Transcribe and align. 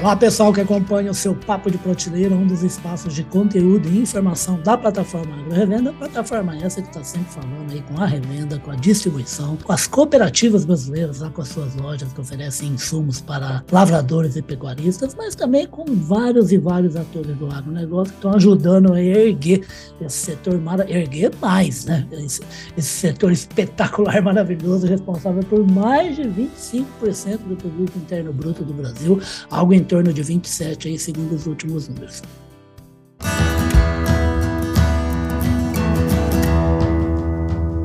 Olá, 0.00 0.14
pessoal 0.14 0.52
que 0.52 0.60
acompanha 0.60 1.10
o 1.10 1.14
seu 1.14 1.34
Papo 1.34 1.68
de 1.68 1.76
Prateleira, 1.76 2.32
um 2.32 2.46
dos 2.46 2.62
espaços 2.62 3.12
de 3.12 3.24
conteúdo 3.24 3.88
e 3.88 3.98
informação 3.98 4.60
da 4.60 4.78
plataforma 4.78 5.34
Agro 5.34 5.52
Revenda. 5.52 5.92
Plataforma 5.92 6.56
essa 6.56 6.80
que 6.80 6.86
está 6.86 7.02
sempre 7.02 7.32
falando 7.32 7.72
aí 7.72 7.82
com 7.82 8.00
a 8.00 8.06
revenda, 8.06 8.60
com 8.60 8.70
a 8.70 8.76
distribuição, 8.76 9.56
com 9.56 9.72
as 9.72 9.88
cooperativas 9.88 10.64
brasileiras, 10.64 11.18
lá 11.18 11.30
com 11.30 11.42
as 11.42 11.48
suas 11.48 11.74
lojas 11.74 12.12
que 12.12 12.20
oferecem 12.20 12.68
insumos 12.68 13.20
para 13.20 13.64
lavradores 13.72 14.36
e 14.36 14.42
pecuaristas, 14.42 15.16
mas 15.16 15.34
também 15.34 15.66
com 15.66 15.84
vários 15.84 16.52
e 16.52 16.58
vários 16.58 16.94
atores 16.94 17.36
do 17.36 17.50
agronegócio 17.50 18.12
que 18.12 18.18
estão 18.18 18.34
ajudando 18.34 18.92
a 18.92 19.02
erguer 19.02 19.66
esse 20.00 20.16
setor, 20.16 20.62
erguer 20.86 21.32
mais, 21.42 21.86
né? 21.86 22.06
Esse, 22.12 22.40
esse 22.76 22.88
setor 22.88 23.32
espetacular, 23.32 24.22
maravilhoso, 24.22 24.86
responsável 24.86 25.42
por 25.42 25.66
mais 25.66 26.14
de 26.14 26.22
25% 26.22 27.38
do 27.48 27.56
produto 27.56 27.96
interno 27.96 28.32
bruto 28.32 28.62
do 28.62 28.72
Brasil, 28.72 29.20
algo 29.50 29.74
em 29.74 29.87
torno 29.88 30.12
de 30.12 30.22
27 30.22 30.88
aí, 30.88 30.98
segundo 30.98 31.34
os 31.34 31.46
últimos 31.46 31.88
números. 31.88 32.22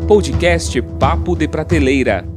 Podcast 0.08 0.82
Papo 1.00 1.36
de 1.36 1.48
Prateleira. 1.48 2.28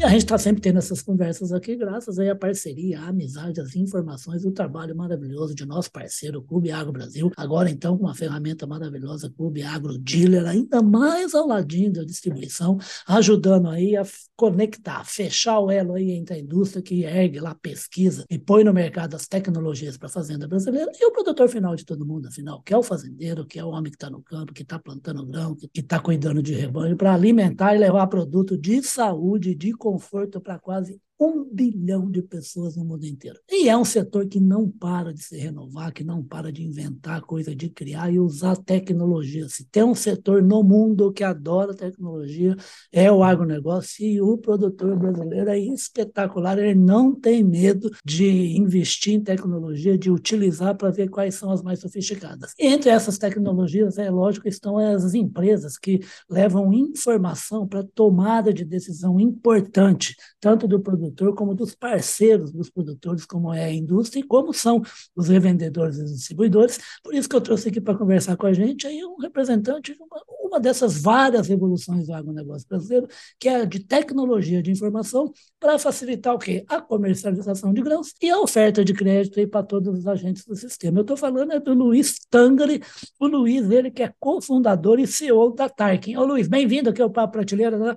E 0.00 0.02
a 0.02 0.08
gente 0.08 0.22
está 0.22 0.38
sempre 0.38 0.62
tendo 0.62 0.78
essas 0.78 1.02
conversas 1.02 1.52
aqui, 1.52 1.76
graças 1.76 2.18
aí 2.18 2.30
à 2.30 2.34
parceria, 2.34 2.98
à 3.00 3.08
amizade, 3.08 3.60
às 3.60 3.76
informações, 3.76 4.46
o 4.46 4.50
trabalho 4.50 4.96
maravilhoso 4.96 5.54
de 5.54 5.66
nosso 5.66 5.92
parceiro, 5.92 6.40
Clube 6.40 6.72
Agro 6.72 6.90
Brasil. 6.90 7.30
Agora, 7.36 7.68
então, 7.68 7.98
com 7.98 8.04
uma 8.04 8.14
ferramenta 8.14 8.66
maravilhosa, 8.66 9.30
Clube 9.36 9.62
Agro 9.62 9.98
Dealer, 9.98 10.46
ainda 10.46 10.80
mais 10.80 11.34
ao 11.34 11.46
ladinho 11.46 11.92
da 11.92 12.02
distribuição, 12.02 12.78
ajudando 13.06 13.68
aí 13.68 13.94
a 13.94 14.02
conectar, 14.34 15.04
fechar 15.04 15.58
o 15.58 15.70
elo 15.70 15.92
aí 15.92 16.12
entre 16.12 16.36
a 16.36 16.38
indústria 16.38 16.80
que 16.80 17.04
ergue 17.04 17.38
lá 17.38 17.54
pesquisa 17.54 18.24
e 18.30 18.38
põe 18.38 18.64
no 18.64 18.72
mercado 18.72 19.14
as 19.14 19.28
tecnologias 19.28 19.98
para 19.98 20.06
a 20.06 20.10
fazenda 20.10 20.48
brasileira 20.48 20.90
e 20.98 21.04
o 21.04 21.12
produtor 21.12 21.46
final 21.50 21.76
de 21.76 21.84
todo 21.84 22.06
mundo, 22.06 22.26
afinal, 22.26 22.62
que 22.62 22.72
é 22.72 22.78
o 22.78 22.82
fazendeiro, 22.82 23.44
que 23.44 23.58
é 23.58 23.64
o 23.66 23.68
homem 23.68 23.90
que 23.90 23.96
está 23.96 24.08
no 24.08 24.22
campo, 24.22 24.54
que 24.54 24.62
está 24.62 24.78
plantando 24.78 25.26
grão, 25.26 25.54
que 25.54 25.68
está 25.78 26.00
cuidando 26.00 26.42
de 26.42 26.54
rebanho, 26.54 26.96
para 26.96 27.12
alimentar 27.12 27.76
e 27.76 27.78
levar 27.78 28.06
produto 28.06 28.56
de 28.56 28.82
saúde, 28.82 29.54
de 29.54 29.74
conforto 29.90 30.40
para 30.40 30.58
quase 30.58 31.00
um 31.20 31.44
bilhão 31.44 32.10
de 32.10 32.22
pessoas 32.22 32.76
no 32.76 32.84
mundo 32.84 33.04
inteiro. 33.04 33.38
E 33.50 33.68
é 33.68 33.76
um 33.76 33.84
setor 33.84 34.26
que 34.26 34.40
não 34.40 34.70
para 34.70 35.12
de 35.12 35.22
se 35.22 35.36
renovar, 35.36 35.92
que 35.92 36.02
não 36.02 36.24
para 36.24 36.50
de 36.50 36.64
inventar 36.64 37.20
coisa, 37.20 37.54
de 37.54 37.68
criar 37.68 38.10
e 38.10 38.18
usar 38.18 38.56
tecnologia. 38.56 39.46
Se 39.50 39.66
tem 39.66 39.84
um 39.84 39.94
setor 39.94 40.42
no 40.42 40.62
mundo 40.62 41.12
que 41.12 41.22
adora 41.22 41.74
tecnologia, 41.74 42.56
é 42.90 43.12
o 43.12 43.22
agronegócio 43.22 44.06
e 44.06 44.18
o 44.22 44.38
produtor 44.38 44.98
brasileiro 44.98 45.50
é 45.50 45.58
espetacular. 45.58 46.58
Ele 46.58 46.74
não 46.74 47.14
tem 47.14 47.44
medo 47.44 47.90
de 48.02 48.56
investir 48.56 49.12
em 49.12 49.20
tecnologia, 49.20 49.98
de 49.98 50.10
utilizar 50.10 50.74
para 50.74 50.90
ver 50.90 51.10
quais 51.10 51.34
são 51.34 51.50
as 51.50 51.62
mais 51.62 51.80
sofisticadas. 51.80 52.54
Entre 52.58 52.88
essas 52.88 53.18
tecnologias, 53.18 53.98
é 53.98 54.10
lógico, 54.10 54.48
estão 54.48 54.78
as 54.78 55.12
empresas 55.12 55.76
que 55.76 56.00
levam 56.30 56.72
informação 56.72 57.68
para 57.68 57.84
tomada 57.94 58.54
de 58.54 58.64
decisão 58.64 59.20
importante, 59.20 60.16
tanto 60.40 60.66
do 60.66 60.80
produtor 60.80 61.09
produtor, 61.10 61.34
como 61.34 61.54
dos 61.54 61.74
parceiros 61.74 62.52
dos 62.52 62.70
produtores, 62.70 63.24
como 63.24 63.52
é 63.52 63.64
a 63.64 63.72
indústria 63.72 64.20
e 64.20 64.22
como 64.22 64.52
são 64.52 64.82
os 65.14 65.28
revendedores 65.28 65.98
e 65.98 66.04
distribuidores. 66.04 66.78
Por 67.02 67.14
isso 67.14 67.28
que 67.28 67.36
eu 67.36 67.40
trouxe 67.40 67.68
aqui 67.68 67.80
para 67.80 67.98
conversar 67.98 68.36
com 68.36 68.46
a 68.46 68.52
gente 68.52 68.86
aí 68.86 69.04
um 69.04 69.16
representante 69.16 69.94
de 69.94 70.02
uma, 70.02 70.22
uma 70.42 70.60
dessas 70.60 71.00
várias 71.00 71.48
revoluções 71.48 72.06
do 72.06 72.14
agronegócio 72.14 72.66
brasileiro, 72.68 73.08
que 73.38 73.48
é 73.48 73.62
a 73.62 73.64
de 73.64 73.80
tecnologia 73.80 74.62
de 74.62 74.70
informação, 74.70 75.32
para 75.58 75.78
facilitar 75.78 76.34
o 76.34 76.38
quê? 76.38 76.64
A 76.68 76.80
comercialização 76.80 77.72
de 77.72 77.82
grãos 77.82 78.14
e 78.20 78.30
a 78.30 78.40
oferta 78.40 78.84
de 78.84 78.94
crédito 78.94 79.40
para 79.48 79.62
todos 79.62 79.98
os 79.98 80.06
agentes 80.06 80.44
do 80.44 80.54
sistema. 80.54 80.98
Eu 80.98 81.02
estou 81.02 81.16
falando 81.16 81.52
é 81.52 81.60
do 81.60 81.74
Luiz 81.74 82.18
Tangari, 82.30 82.82
o 83.18 83.26
Luiz, 83.26 83.70
ele 83.70 83.90
que 83.90 84.02
é 84.02 84.12
cofundador 84.18 84.98
e 85.00 85.06
CEO 85.06 85.52
da 85.52 85.68
Tarkin. 85.68 86.16
Ô 86.16 86.24
Luiz, 86.24 86.48
bem-vindo 86.48 86.90
aqui 86.90 87.02
ao 87.02 87.10
Papo 87.10 87.32
Prateleira, 87.32 87.78
né? 87.78 87.96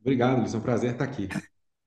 Obrigado, 0.00 0.40
Luiz, 0.40 0.54
é 0.54 0.58
um 0.58 0.60
prazer 0.60 0.92
estar 0.92 1.04
aqui. 1.04 1.28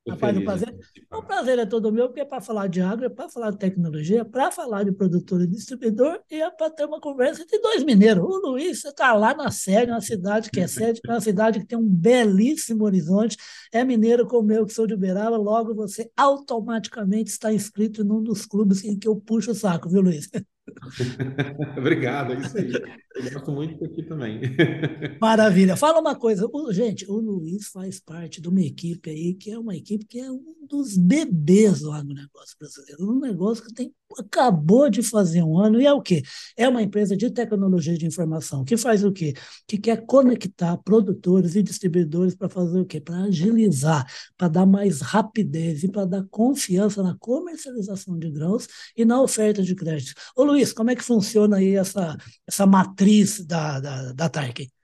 Rapaz, 0.08 0.38
o 0.38 0.44
prazer, 0.44 0.76
o 1.12 1.24
prazer 1.24 1.58
é 1.58 1.66
todo 1.66 1.92
meu, 1.92 2.08
porque 2.08 2.20
é 2.20 2.26
para 2.26 2.40
falar 2.40 2.68
de 2.68 2.80
agro, 2.80 3.06
é 3.06 3.10
para 3.10 3.28
falar 3.28 3.50
de 3.50 3.58
tecnologia, 3.58 4.22
é 4.22 4.24
para 4.24 4.52
falar 4.52 4.84
de 4.84 4.92
produtor 4.92 5.42
e 5.42 5.48
distribuidor, 5.48 6.22
e 6.30 6.36
é 6.36 6.52
para 6.52 6.70
ter 6.70 6.86
uma 6.86 7.02
conversa 7.02 7.42
entre 7.42 7.60
dois 7.60 7.84
mineiros. 7.84 8.24
O 8.24 8.52
Luiz, 8.52 8.86
está 8.86 9.14
lá 9.14 9.34
na 9.34 9.50
Sede, 9.50 9.92
uma 9.92 10.02
cidade 10.02 10.52
que 10.52 10.60
é 10.60 10.68
sede, 10.68 11.02
uma 11.08 11.20
cidade 11.20 11.60
que 11.60 11.66
tem 11.66 11.78
um 11.78 11.88
belíssimo 11.88 12.84
horizonte, 12.84 13.36
é 13.74 13.84
mineiro 13.84 14.28
como 14.28 14.52
eu, 14.52 14.68
que 14.68 14.74
sou 14.74 14.86
de 14.86 14.94
Uberaba, 14.94 15.38
logo 15.38 15.74
você 15.74 16.12
automaticamente 16.16 17.32
está 17.32 17.52
inscrito 17.52 18.04
num 18.04 18.22
dos 18.22 18.46
clubes 18.46 18.84
em 18.84 19.00
que 19.00 19.08
eu 19.08 19.16
puxo 19.16 19.52
o 19.52 19.56
saco, 19.56 19.90
viu, 19.90 20.02
Luiz? 20.02 20.30
Obrigado, 21.78 22.34
é 22.34 22.40
isso 22.40 22.58
aí. 22.58 22.72
Eu 23.16 23.32
gosto 23.32 23.52
muito 23.52 23.80
daqui 23.80 24.04
também. 24.04 24.42
Maravilha. 25.22 25.76
Fala 25.76 26.00
uma 26.00 26.16
coisa, 26.16 26.50
gente, 26.72 27.06
o 27.10 27.16
Luiz 27.16 27.68
faz 27.68 28.00
parte 28.00 28.42
de 28.42 28.50
uma 28.50 28.62
equipe 28.62 29.10
aí 29.10 29.34
que 29.34 29.52
é 29.52 29.60
uma 29.60 29.76
equipe 29.76 30.06
que 30.06 30.20
é 30.20 30.30
um 30.32 30.65
dos 30.66 30.98
bebês 30.98 31.82
do 31.82 31.92
agronegócio 31.92 32.58
brasileiro. 32.60 33.12
Um 33.12 33.20
negócio 33.20 33.64
que 33.64 33.74
tem, 33.74 33.94
acabou 34.18 34.90
de 34.90 35.04
fazer 35.04 35.44
um 35.44 35.60
ano 35.60 35.80
e 35.80 35.86
é 35.86 35.94
o 35.94 36.02
quê? 36.02 36.24
É 36.58 36.68
uma 36.68 36.82
empresa 36.82 37.16
de 37.16 37.30
tecnologia 37.30 37.98
de 37.98 38.06
informação 38.06 38.64
que 38.64 38.78
faz 38.78 39.04
o 39.04 39.12
quê? 39.12 39.34
Que 39.68 39.78
quer 39.78 40.06
conectar 40.06 40.78
produtores 40.78 41.56
e 41.56 41.64
distribuidores 41.64 42.36
para 42.36 42.50
fazer 42.50 42.80
o 42.80 42.86
quê? 42.86 43.00
Para 43.00 43.24
agilizar, 43.24 44.06
para 44.38 44.48
dar 44.48 44.66
mais 44.66 45.02
rapidez 45.02 45.84
e 45.84 45.90
para 45.90 46.06
dar 46.06 46.26
confiança 46.30 47.02
na 47.04 47.16
comercialização 47.18 48.18
de 48.18 48.30
grãos 48.30 48.68
e 48.96 49.06
na 49.06 49.22
oferta 49.22 49.64
de 49.64 49.76
crédito. 49.76 50.14
Ô 50.36 50.44
Luiz, 50.44 50.74
como 50.74 50.92
é 50.92 50.96
que 50.96 51.04
funciona 51.04 51.58
aí 51.58 51.76
essa, 51.76 52.18
essa 52.48 52.66
matriz 52.66 53.46
da, 53.46 53.80
da, 53.80 54.14
da 54.14 54.30
Tarkin? 54.30 54.75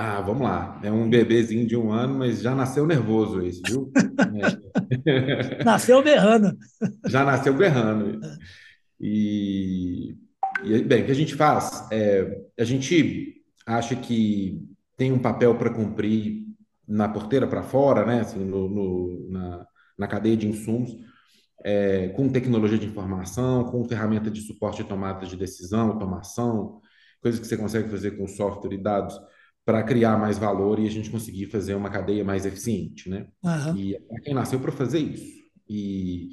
Ah, 0.00 0.20
vamos 0.20 0.42
lá. 0.42 0.80
É 0.84 0.92
um 0.92 1.10
bebezinho 1.10 1.66
de 1.66 1.76
um 1.76 1.90
ano, 1.90 2.20
mas 2.20 2.40
já 2.40 2.54
nasceu 2.54 2.86
nervoso 2.86 3.42
esse, 3.42 3.60
viu? 3.66 3.90
É. 5.06 5.64
nasceu 5.64 6.02
berrando. 6.02 6.56
Já 7.06 7.24
nasceu 7.24 7.52
berrando. 7.52 8.20
E, 9.00 10.16
e, 10.64 10.82
bem, 10.82 11.02
o 11.02 11.06
que 11.06 11.10
a 11.10 11.14
gente 11.14 11.34
faz? 11.34 11.88
É, 11.90 12.42
a 12.58 12.64
gente 12.64 13.42
acha 13.66 13.96
que 13.96 14.62
tem 14.96 15.12
um 15.12 15.18
papel 15.18 15.56
para 15.56 15.70
cumprir 15.70 16.44
na 16.86 17.08
porteira 17.08 17.46
para 17.46 17.62
fora, 17.62 18.06
né? 18.06 18.20
Assim, 18.20 18.44
no, 18.44 18.68
no, 18.68 19.28
na, 19.30 19.66
na 19.98 20.06
cadeia 20.06 20.36
de 20.36 20.46
insumos, 20.46 20.96
é, 21.64 22.08
com 22.10 22.28
tecnologia 22.28 22.78
de 22.78 22.86
informação, 22.86 23.64
com 23.64 23.88
ferramenta 23.88 24.30
de 24.30 24.42
suporte 24.42 24.82
de 24.82 24.88
tomada 24.88 25.26
de 25.26 25.36
decisão, 25.36 25.88
automação, 25.88 26.80
coisas 27.20 27.40
que 27.40 27.46
você 27.46 27.56
consegue 27.56 27.88
fazer 27.88 28.12
com 28.12 28.28
software 28.28 28.74
e 28.74 28.78
dados 28.78 29.18
para 29.68 29.82
criar 29.82 30.16
mais 30.16 30.38
valor 30.38 30.78
e 30.78 30.86
a 30.86 30.90
gente 30.90 31.10
conseguir 31.10 31.44
fazer 31.44 31.74
uma 31.74 31.90
cadeia 31.90 32.24
mais 32.24 32.46
eficiente, 32.46 33.10
né? 33.10 33.26
Uhum. 33.44 33.76
E 33.76 33.94
é 33.96 34.20
quem 34.24 34.32
nasceu 34.32 34.58
para 34.58 34.72
fazer 34.72 34.98
isso. 34.98 35.42
E, 35.68 36.30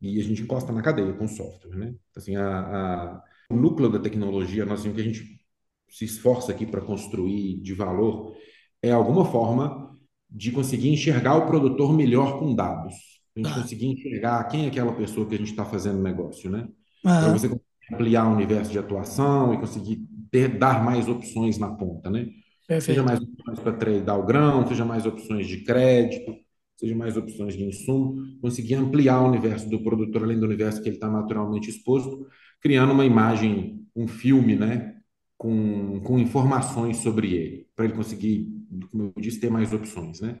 e 0.00 0.18
a 0.18 0.24
gente 0.24 0.42
encosta 0.42 0.72
na 0.72 0.82
cadeia 0.82 1.12
com 1.12 1.26
o 1.26 1.28
software, 1.28 1.76
né? 1.76 1.94
Assim, 2.16 2.34
a, 2.34 2.42
a, 2.48 3.22
o 3.48 3.54
núcleo 3.54 3.88
da 3.88 4.00
tecnologia, 4.00 4.66
nós, 4.66 4.80
assim, 4.80 4.90
o 4.90 4.92
que 4.92 5.00
a 5.02 5.04
gente 5.04 5.40
se 5.88 6.04
esforça 6.04 6.50
aqui 6.50 6.66
para 6.66 6.80
construir 6.80 7.62
de 7.62 7.74
valor 7.74 8.34
é 8.82 8.90
alguma 8.90 9.24
forma 9.24 9.96
de 10.28 10.50
conseguir 10.50 10.88
enxergar 10.88 11.36
o 11.36 11.46
produtor 11.46 11.94
melhor 11.94 12.40
com 12.40 12.56
dados. 12.56 12.94
A 13.36 13.38
gente 13.38 13.50
uhum. 13.50 13.62
conseguir 13.62 13.86
enxergar 13.86 14.42
quem 14.48 14.64
é 14.64 14.66
aquela 14.66 14.92
pessoa 14.96 15.28
que 15.28 15.36
a 15.36 15.38
gente 15.38 15.52
está 15.52 15.64
fazendo 15.64 16.02
negócio, 16.02 16.50
né? 16.50 16.62
Uhum. 17.04 17.20
Para 17.20 17.32
você 17.34 17.60
ampliar 17.92 18.26
o 18.26 18.34
universo 18.34 18.72
de 18.72 18.80
atuação 18.80 19.54
e 19.54 19.58
conseguir 19.58 20.04
ter, 20.32 20.48
dar 20.58 20.82
mais 20.82 21.06
opções 21.08 21.58
na 21.58 21.70
ponta, 21.70 22.10
né? 22.10 22.30
Perfeito. 22.66 22.86
Seja 22.86 23.02
mais 23.02 23.20
opções 23.20 23.60
para 23.60 23.72
tradar 23.74 24.18
o 24.18 24.24
grão, 24.24 24.66
seja 24.66 24.84
mais 24.84 25.04
opções 25.04 25.46
de 25.46 25.58
crédito, 25.58 26.34
seja 26.74 26.96
mais 26.96 27.16
opções 27.18 27.54
de 27.54 27.62
insumo, 27.62 28.16
conseguir 28.40 28.74
ampliar 28.74 29.20
o 29.20 29.28
universo 29.28 29.68
do 29.68 29.82
produtor 29.82 30.24
além 30.24 30.40
do 30.40 30.46
universo 30.46 30.82
que 30.82 30.88
ele 30.88 30.96
está 30.96 31.10
naturalmente 31.10 31.68
exposto, 31.68 32.26
criando 32.60 32.92
uma 32.92 33.04
imagem, 33.04 33.86
um 33.94 34.08
filme, 34.08 34.56
né? 34.56 34.96
Com, 35.36 36.00
com 36.00 36.18
informações 36.18 36.98
sobre 36.98 37.34
ele, 37.34 37.66
para 37.76 37.84
ele 37.84 37.94
conseguir, 37.94 38.48
como 38.90 39.12
eu 39.14 39.22
disse, 39.22 39.40
ter 39.40 39.50
mais 39.50 39.72
opções, 39.72 40.20
né? 40.20 40.38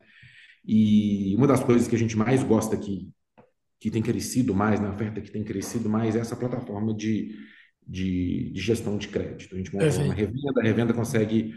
E 0.64 1.34
uma 1.36 1.46
das 1.46 1.62
coisas 1.62 1.86
que 1.86 1.96
a 1.96 1.98
gente 1.98 2.16
mais 2.16 2.42
gosta 2.42 2.76
aqui, 2.76 3.10
que 3.80 3.90
tem 3.90 4.00
crescido 4.00 4.54
mais, 4.54 4.80
na 4.80 4.90
oferta 4.90 5.20
que 5.20 5.30
tem 5.30 5.42
crescido 5.42 5.90
mais, 5.90 6.14
é 6.16 6.20
essa 6.20 6.36
plataforma 6.36 6.94
de 6.94 7.36
de, 7.86 8.50
de 8.52 8.60
gestão 8.60 8.96
de 8.96 9.08
crédito. 9.08 9.54
A 9.54 9.58
gente 9.58 9.72
monta 9.74 9.98
uma 9.98 10.14
revenda, 10.14 10.60
a 10.60 10.62
revenda 10.62 10.94
consegue 10.94 11.54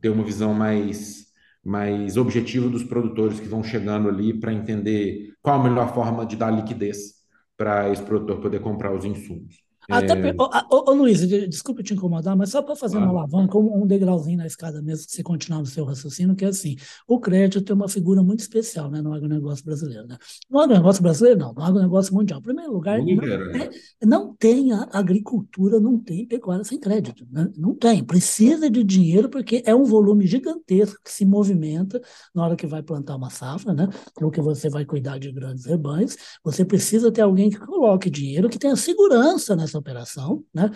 ter 0.00 0.08
uma 0.10 0.24
visão 0.24 0.52
mais, 0.54 1.26
mais 1.64 2.16
objetiva 2.16 2.68
dos 2.68 2.84
produtores 2.84 3.40
que 3.40 3.48
vão 3.48 3.62
chegando 3.62 4.08
ali 4.08 4.38
para 4.38 4.52
entender 4.52 5.32
qual 5.42 5.60
a 5.60 5.64
melhor 5.64 5.94
forma 5.94 6.26
de 6.26 6.36
dar 6.36 6.50
liquidez 6.50 7.14
para 7.56 7.90
esse 7.90 8.02
produtor 8.02 8.40
poder 8.40 8.60
comprar 8.60 8.92
os 8.92 9.04
insumos. 9.04 9.63
Até, 9.88 10.12
é... 10.12 10.34
ô, 10.38 10.44
ô, 10.70 10.90
ô, 10.90 10.94
Luiz, 10.94 11.26
desculpa 11.26 11.82
te 11.82 11.94
incomodar, 11.94 12.36
mas 12.36 12.50
só 12.50 12.62
para 12.62 12.76
fazer 12.76 12.96
claro. 12.96 13.10
uma 13.10 13.20
alavanca, 13.20 13.58
um, 13.58 13.82
um 13.82 13.86
degrauzinho 13.86 14.38
na 14.38 14.46
escada 14.46 14.80
mesmo, 14.82 15.04
se 15.08 15.16
você 15.16 15.22
continuar 15.22 15.60
no 15.60 15.66
seu 15.66 15.84
raciocínio, 15.84 16.34
que 16.34 16.44
é 16.44 16.48
assim, 16.48 16.76
o 17.06 17.18
crédito 17.18 17.70
é 17.72 17.74
uma 17.74 17.88
figura 17.88 18.22
muito 18.22 18.40
especial 18.40 18.90
né, 18.90 19.00
no 19.02 19.12
agronegócio 19.12 19.64
brasileiro. 19.64 20.06
Né? 20.06 20.16
No 20.50 20.60
agronegócio 20.60 21.02
brasileiro, 21.02 21.38
não, 21.38 21.52
no 21.52 21.62
agronegócio 21.62 22.14
mundial. 22.14 22.40
Em 22.40 22.42
primeiro 22.42 22.72
lugar, 22.72 22.98
não, 22.98 23.24
é, 23.24 23.70
não 24.04 24.34
tem 24.34 24.72
a 24.72 24.88
agricultura, 24.92 25.78
não 25.80 25.98
tem 25.98 26.26
pecuária 26.26 26.64
sem 26.64 26.78
crédito. 26.78 27.26
Né? 27.30 27.50
Não 27.56 27.74
tem. 27.74 28.02
Precisa 28.02 28.70
de 28.70 28.82
dinheiro 28.82 29.28
porque 29.28 29.62
é 29.66 29.74
um 29.74 29.84
volume 29.84 30.26
gigantesco 30.26 31.00
que 31.04 31.12
se 31.12 31.24
movimenta 31.24 32.00
na 32.34 32.44
hora 32.44 32.56
que 32.56 32.66
vai 32.66 32.82
plantar 32.82 33.16
uma 33.16 33.30
safra, 33.30 33.72
né? 33.74 33.88
ou 34.20 34.30
que 34.30 34.40
você 34.40 34.68
vai 34.68 34.84
cuidar 34.84 35.18
de 35.18 35.30
grandes 35.32 35.64
rebanhos. 35.64 36.16
Você 36.42 36.64
precisa 36.64 37.10
ter 37.12 37.22
alguém 37.22 37.50
que 37.50 37.58
coloque 37.58 38.10
dinheiro, 38.10 38.48
que 38.48 38.58
tenha 38.58 38.76
segurança 38.76 39.54
nessa 39.56 39.73
operação, 39.78 40.44
né? 40.52 40.70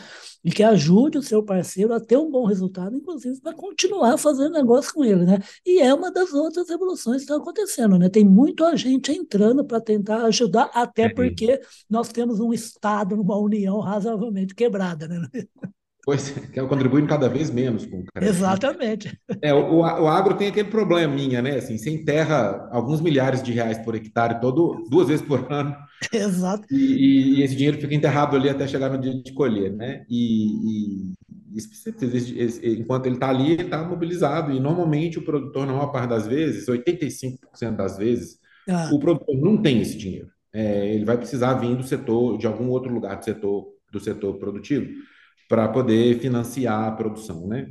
E 0.45 0.51
que 0.51 0.63
ajude 0.63 1.19
o 1.19 1.23
seu 1.23 1.43
parceiro 1.43 1.93
a 1.95 2.01
ter 2.01 2.17
um 2.17 2.31
bom 2.31 2.45
resultado, 2.45 2.97
inclusive 2.97 3.41
para 3.41 3.55
continuar 3.55 4.17
fazendo 4.19 4.53
negócio 4.53 4.93
com 4.95 5.05
ele, 5.05 5.25
né? 5.25 5.39
E 5.65 5.81
é 5.81 5.93
uma 5.95 6.11
das 6.11 6.33
outras 6.33 6.69
revoluções 6.69 7.19
que 7.19 7.23
estão 7.23 7.39
acontecendo, 7.39 7.99
né? 7.99 8.09
Tem 8.09 8.25
muita 8.25 8.77
gente 8.77 9.13
entrando 9.13 9.65
para 9.65 9.81
tentar 9.81 10.25
ajudar, 10.25 10.71
até 10.75 11.03
é. 11.05 11.15
porque 11.15 11.61
nós 11.89 12.09
temos 12.09 12.41
um 12.41 12.53
Estado, 12.53 13.21
uma 13.21 13.37
União 13.39 13.81
razoavelmente 13.81 14.55
quebrada, 14.55 15.09
né? 15.09 15.29
Pois 16.09 16.35
é, 16.35 16.41
que 16.41 16.63
contribuindo 16.63 17.07
cada 17.07 17.29
vez 17.29 17.51
menos 17.51 17.85
com 17.85 17.99
o 17.99 18.05
crédito. 18.05 18.35
Exatamente. 18.35 19.21
É, 19.43 19.53
o, 19.53 19.81
o 19.81 20.09
agro 20.09 20.37
tem 20.37 20.49
aquele 20.49 20.71
probleminha, 20.71 21.43
né? 21.43 21.57
Assim, 21.57 21.77
você 21.77 21.91
enterra 21.91 22.67
alguns 22.73 23.03
milhares 23.03 23.43
de 23.43 23.53
reais 23.53 23.77
por 23.77 23.95
hectare 23.95 24.41
todo, 24.41 24.87
duas 24.89 25.09
vezes 25.09 25.21
por 25.21 25.45
ano. 25.53 25.77
Exato. 26.11 26.65
E, 26.71 27.41
e 27.41 27.43
esse 27.43 27.55
dinheiro 27.55 27.79
fica 27.79 27.95
enterrado 27.95 28.35
ali 28.35 28.49
até 28.49 28.67
chegar 28.67 28.89
no 28.89 28.99
dia 28.99 29.23
de 29.23 29.35
colher, 29.35 29.71
né? 29.71 30.07
E, 30.09 31.13
e 31.53 32.81
enquanto 32.81 33.05
ele 33.05 33.17
está 33.17 33.29
ali, 33.29 33.53
ele 33.53 33.65
está 33.65 33.87
mobilizado. 33.87 34.51
E 34.51 34.59
normalmente 34.59 35.19
o 35.19 35.23
produtor, 35.27 35.67
na 35.67 35.75
maior 35.75 35.93
parte 35.93 36.09
das 36.09 36.27
vezes, 36.27 36.67
85% 36.69 37.77
das 37.77 37.99
vezes, 37.99 38.39
ah. 38.67 38.89
o 38.95 38.99
produtor 38.99 39.37
não 39.37 39.61
tem 39.61 39.83
esse 39.83 39.99
dinheiro. 39.99 40.29
É, 40.55 40.89
ele 40.91 41.05
vai 41.05 41.19
precisar 41.19 41.53
vir 41.53 41.77
do 41.77 41.83
setor, 41.83 42.39
de 42.39 42.47
algum 42.47 42.71
outro 42.71 42.91
lugar 42.91 43.19
do 43.19 43.25
setor, 43.27 43.67
do 43.93 44.01
setor 44.01 44.39
produtivo 44.39 44.89
para 45.49 45.67
poder 45.69 46.19
financiar 46.21 46.85
a 46.85 46.93
produção, 46.93 47.47
né? 47.49 47.71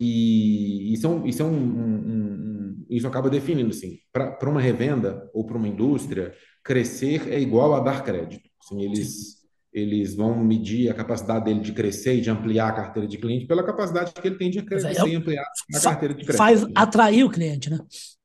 E 0.00 0.92
isso, 0.92 1.06
é 1.06 1.10
um, 1.10 1.26
isso, 1.26 1.42
é 1.42 1.44
um, 1.44 1.54
um, 1.54 2.86
isso 2.90 3.06
acaba 3.06 3.30
definindo, 3.30 3.70
assim, 3.70 3.98
para 4.12 4.50
uma 4.50 4.60
revenda 4.60 5.30
ou 5.32 5.46
para 5.46 5.56
uma 5.56 5.68
indústria, 5.68 6.34
crescer 6.64 7.32
é 7.32 7.38
igual 7.38 7.74
a 7.74 7.80
dar 7.80 8.02
crédito. 8.02 8.48
Assim, 8.60 8.82
eles, 8.82 9.36
eles 9.72 10.14
vão 10.16 10.42
medir 10.42 10.90
a 10.90 10.94
capacidade 10.94 11.44
dele 11.44 11.60
de 11.60 11.72
crescer 11.72 12.16
e 12.16 12.20
de 12.20 12.30
ampliar 12.30 12.68
a 12.68 12.72
carteira 12.72 13.06
de 13.06 13.16
cliente 13.16 13.46
pela 13.46 13.62
capacidade 13.62 14.12
que 14.12 14.26
ele 14.26 14.38
tem 14.38 14.50
de 14.50 14.62
crescer 14.62 14.88
é, 14.88 15.08
e 15.08 15.14
ampliar 15.14 15.44
a 15.72 15.80
carteira 15.80 16.14
de 16.14 16.24
crédito. 16.24 16.38
Faz 16.38 16.66
atrair 16.74 17.24
o 17.24 17.30
cliente, 17.30 17.70
né? 17.70 17.78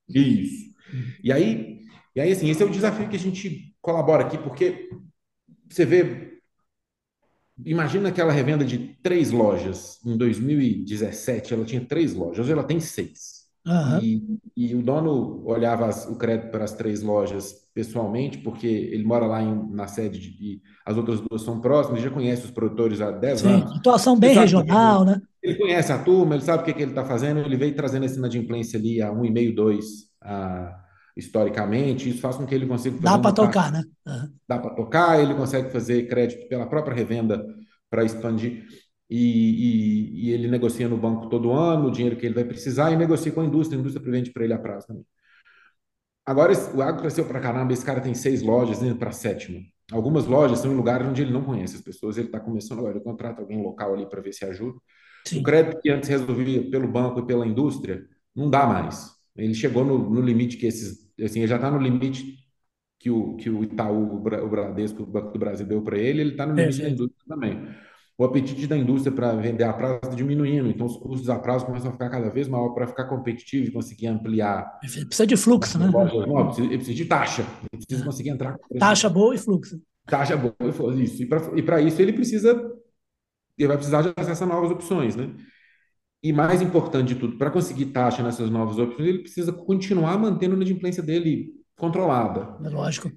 Isso. 0.09 0.71
E 1.23 1.31
aí, 1.31 1.81
e 2.15 2.21
aí, 2.21 2.31
assim, 2.31 2.49
esse 2.49 2.63
é 2.63 2.65
o 2.65 2.71
desafio 2.71 3.07
que 3.07 3.15
a 3.15 3.19
gente 3.19 3.75
colabora 3.79 4.25
aqui, 4.25 4.37
porque 4.39 4.89
você 5.69 5.85
vê 5.85 6.36
Imagina 7.65 8.09
aquela 8.09 8.31
revenda 8.31 8.63
de 8.63 8.77
três 9.01 9.31
lojas. 9.31 9.99
Em 10.05 10.15
2017, 10.17 11.53
ela 11.53 11.65
tinha 11.65 11.81
três 11.81 12.13
lojas, 12.13 12.39
hoje 12.39 12.51
ela 12.51 12.63
tem 12.63 12.79
seis. 12.79 13.37
Uhum. 13.67 13.99
E, 14.01 14.39
e, 14.55 14.75
o 14.75 14.81
dono 14.81 15.43
olhava 15.45 15.87
as, 15.87 16.07
o 16.07 16.15
crédito 16.15 16.51
para 16.51 16.63
as 16.63 16.73
três 16.73 17.01
lojas 17.01 17.53
pessoalmente, 17.73 18.37
porque 18.37 18.65
ele 18.65 19.03
mora 19.03 19.25
lá 19.25 19.43
em, 19.43 19.69
na 19.71 19.87
sede 19.87 20.19
de, 20.19 20.29
e 20.41 20.61
as 20.85 20.95
outras 20.95 21.19
duas 21.19 21.41
são 21.41 21.59
próximas, 21.59 21.99
ele 21.99 22.07
já 22.07 22.13
conhece 22.13 22.45
os 22.45 22.51
produtores 22.51 23.01
há 23.01 23.11
10 23.11 23.39
Sim, 23.41 23.47
anos. 23.49 23.73
Situação 23.73 24.17
bem 24.17 24.33
regional, 24.33 25.01
ele, 25.01 25.11
né? 25.11 25.21
Ele 25.43 25.55
conhece 25.55 25.91
a 25.91 26.01
turma, 26.01 26.35
ele 26.35 26.43
sabe 26.43 26.63
o 26.63 26.65
que, 26.65 26.73
que 26.73 26.81
ele 26.81 26.91
está 26.91 27.03
fazendo, 27.03 27.41
ele 27.41 27.57
veio 27.57 27.75
trazendo 27.75 28.05
esse 28.05 28.17
inadimplência 28.17 28.79
ali 28.79 29.01
a 29.01 29.11
1,5, 29.11 29.53
2 29.53 29.85
a, 30.21 30.86
historicamente, 31.17 32.09
isso 32.09 32.21
faz 32.21 32.37
com 32.37 32.45
que 32.45 32.53
ele 32.53 32.67
consiga 32.67 32.95
fazer. 32.97 33.09
Dá 33.09 33.19
para 33.19 33.33
tocar, 33.33 33.71
né? 33.71 33.83
Uhum. 34.05 34.33
Dá 34.47 34.59
para 34.59 34.75
tocar, 34.75 35.19
ele 35.19 35.33
consegue 35.33 35.71
fazer 35.71 36.07
crédito 36.07 36.47
pela 36.47 36.67
própria 36.67 36.95
revenda 36.95 37.43
para 37.89 38.03
expandir. 38.03 38.65
E, 39.09 39.17
e, 39.17 40.25
e, 40.25 40.31
ele 40.31 40.49
negocia 40.49 40.87
no 40.87 40.97
banco 40.97 41.29
todo 41.29 41.51
ano 41.51 41.87
o 41.87 41.91
dinheiro 41.91 42.17
que 42.17 42.25
ele 42.25 42.35
vai 42.35 42.43
precisar 42.43 42.91
e 42.91 42.97
negocia 42.97 43.31
com 43.31 43.41
a 43.41 43.45
indústria, 43.45 43.77
a 43.77 43.79
indústria 43.79 44.03
prevende 44.03 44.31
para 44.31 44.43
ele 44.43 44.53
a 44.53 44.59
prazo 44.59 44.87
também. 44.87 45.05
Agora, 46.25 46.51
o 46.75 46.81
agro 46.81 47.01
cresceu 47.01 47.25
para 47.25 47.39
caramba, 47.39 47.71
esse 47.71 47.85
cara 47.85 48.01
tem 48.01 48.13
seis 48.13 48.41
lojas, 48.41 48.83
indo 48.83 48.97
para 48.97 49.09
a 49.09 49.13
sétima. 49.13 49.61
Algumas 49.93 50.25
lojas 50.25 50.59
são 50.59 50.73
em 50.73 50.75
lugares 50.75 51.07
onde 51.07 51.21
ele 51.21 51.31
não 51.31 51.41
conhece 51.41 51.77
as 51.77 51.81
pessoas, 51.81 52.17
ele 52.17 52.27
está 52.27 52.37
começando 52.37 52.79
agora, 52.79 52.95
ele 52.95 53.03
contrata 53.03 53.41
alguém 53.41 53.63
local 53.63 53.93
ali 53.93 54.05
para 54.05 54.21
ver 54.21 54.33
se 54.33 54.43
ajuda. 54.43 54.77
Sim. 55.25 55.39
O 55.39 55.43
crédito 55.43 55.79
que 55.81 55.89
antes 55.89 56.09
resolvia 56.09 56.69
pelo 56.69 56.87
banco 56.87 57.21
e 57.21 57.25
pela 57.25 57.47
indústria, 57.47 58.05
não 58.35 58.49
dá 58.49 58.67
mais. 58.67 59.16
Ele 59.37 59.53
chegou 59.53 59.85
no, 59.85 60.09
no 60.09 60.21
limite 60.21 60.57
que 60.57 60.65
esses 60.65 61.07
assim, 61.23 61.39
ele 61.39 61.47
já 61.47 61.55
está 61.55 61.71
no 61.71 61.79
limite 61.79 62.37
que 62.99 63.09
o, 63.09 63.35
que 63.35 63.49
o 63.49 63.63
Itaú, 63.63 64.15
o 64.15 64.49
Bradesco, 64.49 65.03
o 65.03 65.05
Banco 65.05 65.31
do 65.31 65.39
Brasil 65.39 65.65
deu 65.65 65.81
para 65.81 65.97
ele, 65.97 66.21
ele 66.21 66.31
está 66.31 66.45
no 66.45 66.55
limite 66.55 66.81
da 66.81 66.89
indústria 66.89 67.23
também. 67.27 67.67
O 68.17 68.23
apetite 68.23 68.65
da 68.65 68.75
indústria 68.75 69.11
para 69.15 69.35
vender 69.35 69.63
a 69.63 69.71
prazo 69.71 69.99
está 70.03 70.15
diminuindo, 70.15 70.67
então 70.67 70.87
os 70.87 70.97
custos 70.97 71.29
a 71.29 71.37
prazo 71.37 71.67
começam 71.67 71.89
a 71.89 71.93
ficar 71.93 72.09
cada 72.09 72.29
vez 72.31 72.47
maior 72.47 72.69
para 72.69 72.87
ficar 72.87 73.05
competitivo 73.05 73.67
e 73.67 73.71
conseguir 73.71 74.07
ampliar. 74.07 74.79
Precisa 74.79 75.27
de 75.27 75.37
fluxo, 75.37 75.77
né? 75.77 75.87
Não, 75.87 76.47
precisa, 76.47 76.67
precisa 76.67 76.93
de 76.95 77.05
taxa, 77.05 77.45
ele 77.71 77.85
precisa 77.85 78.03
conseguir 78.03 78.29
entrar. 78.29 78.57
Taxa 78.79 79.07
boa 79.07 79.35
e 79.35 79.37
fluxo. 79.37 79.79
Taxa 80.07 80.35
boa 80.35 80.55
e 80.61 80.71
fluxo, 80.71 80.99
isso. 80.99 81.23
E 81.55 81.61
para 81.61 81.79
isso 81.79 82.01
ele 82.01 82.13
precisa, 82.13 82.59
ele 83.55 83.67
vai 83.67 83.77
precisar 83.77 84.01
de 84.01 84.11
acesso 84.17 84.43
a 84.43 84.47
novas 84.47 84.71
opções, 84.71 85.15
né? 85.15 85.29
E 86.23 86.33
mais 86.33 86.61
importante 86.61 87.09
de 87.09 87.15
tudo, 87.15 87.37
para 87.37 87.51
conseguir 87.51 87.87
taxa 87.87 88.23
nessas 88.23 88.49
novas 88.49 88.79
opções, 88.79 89.07
ele 89.07 89.19
precisa 89.19 89.53
continuar 89.53 90.17
mantendo 90.17 90.53
a 90.53 90.57
inadimplência 90.57 91.03
dele 91.03 91.53
controlada. 91.77 92.57
É 92.65 92.69
lógico. 92.69 93.11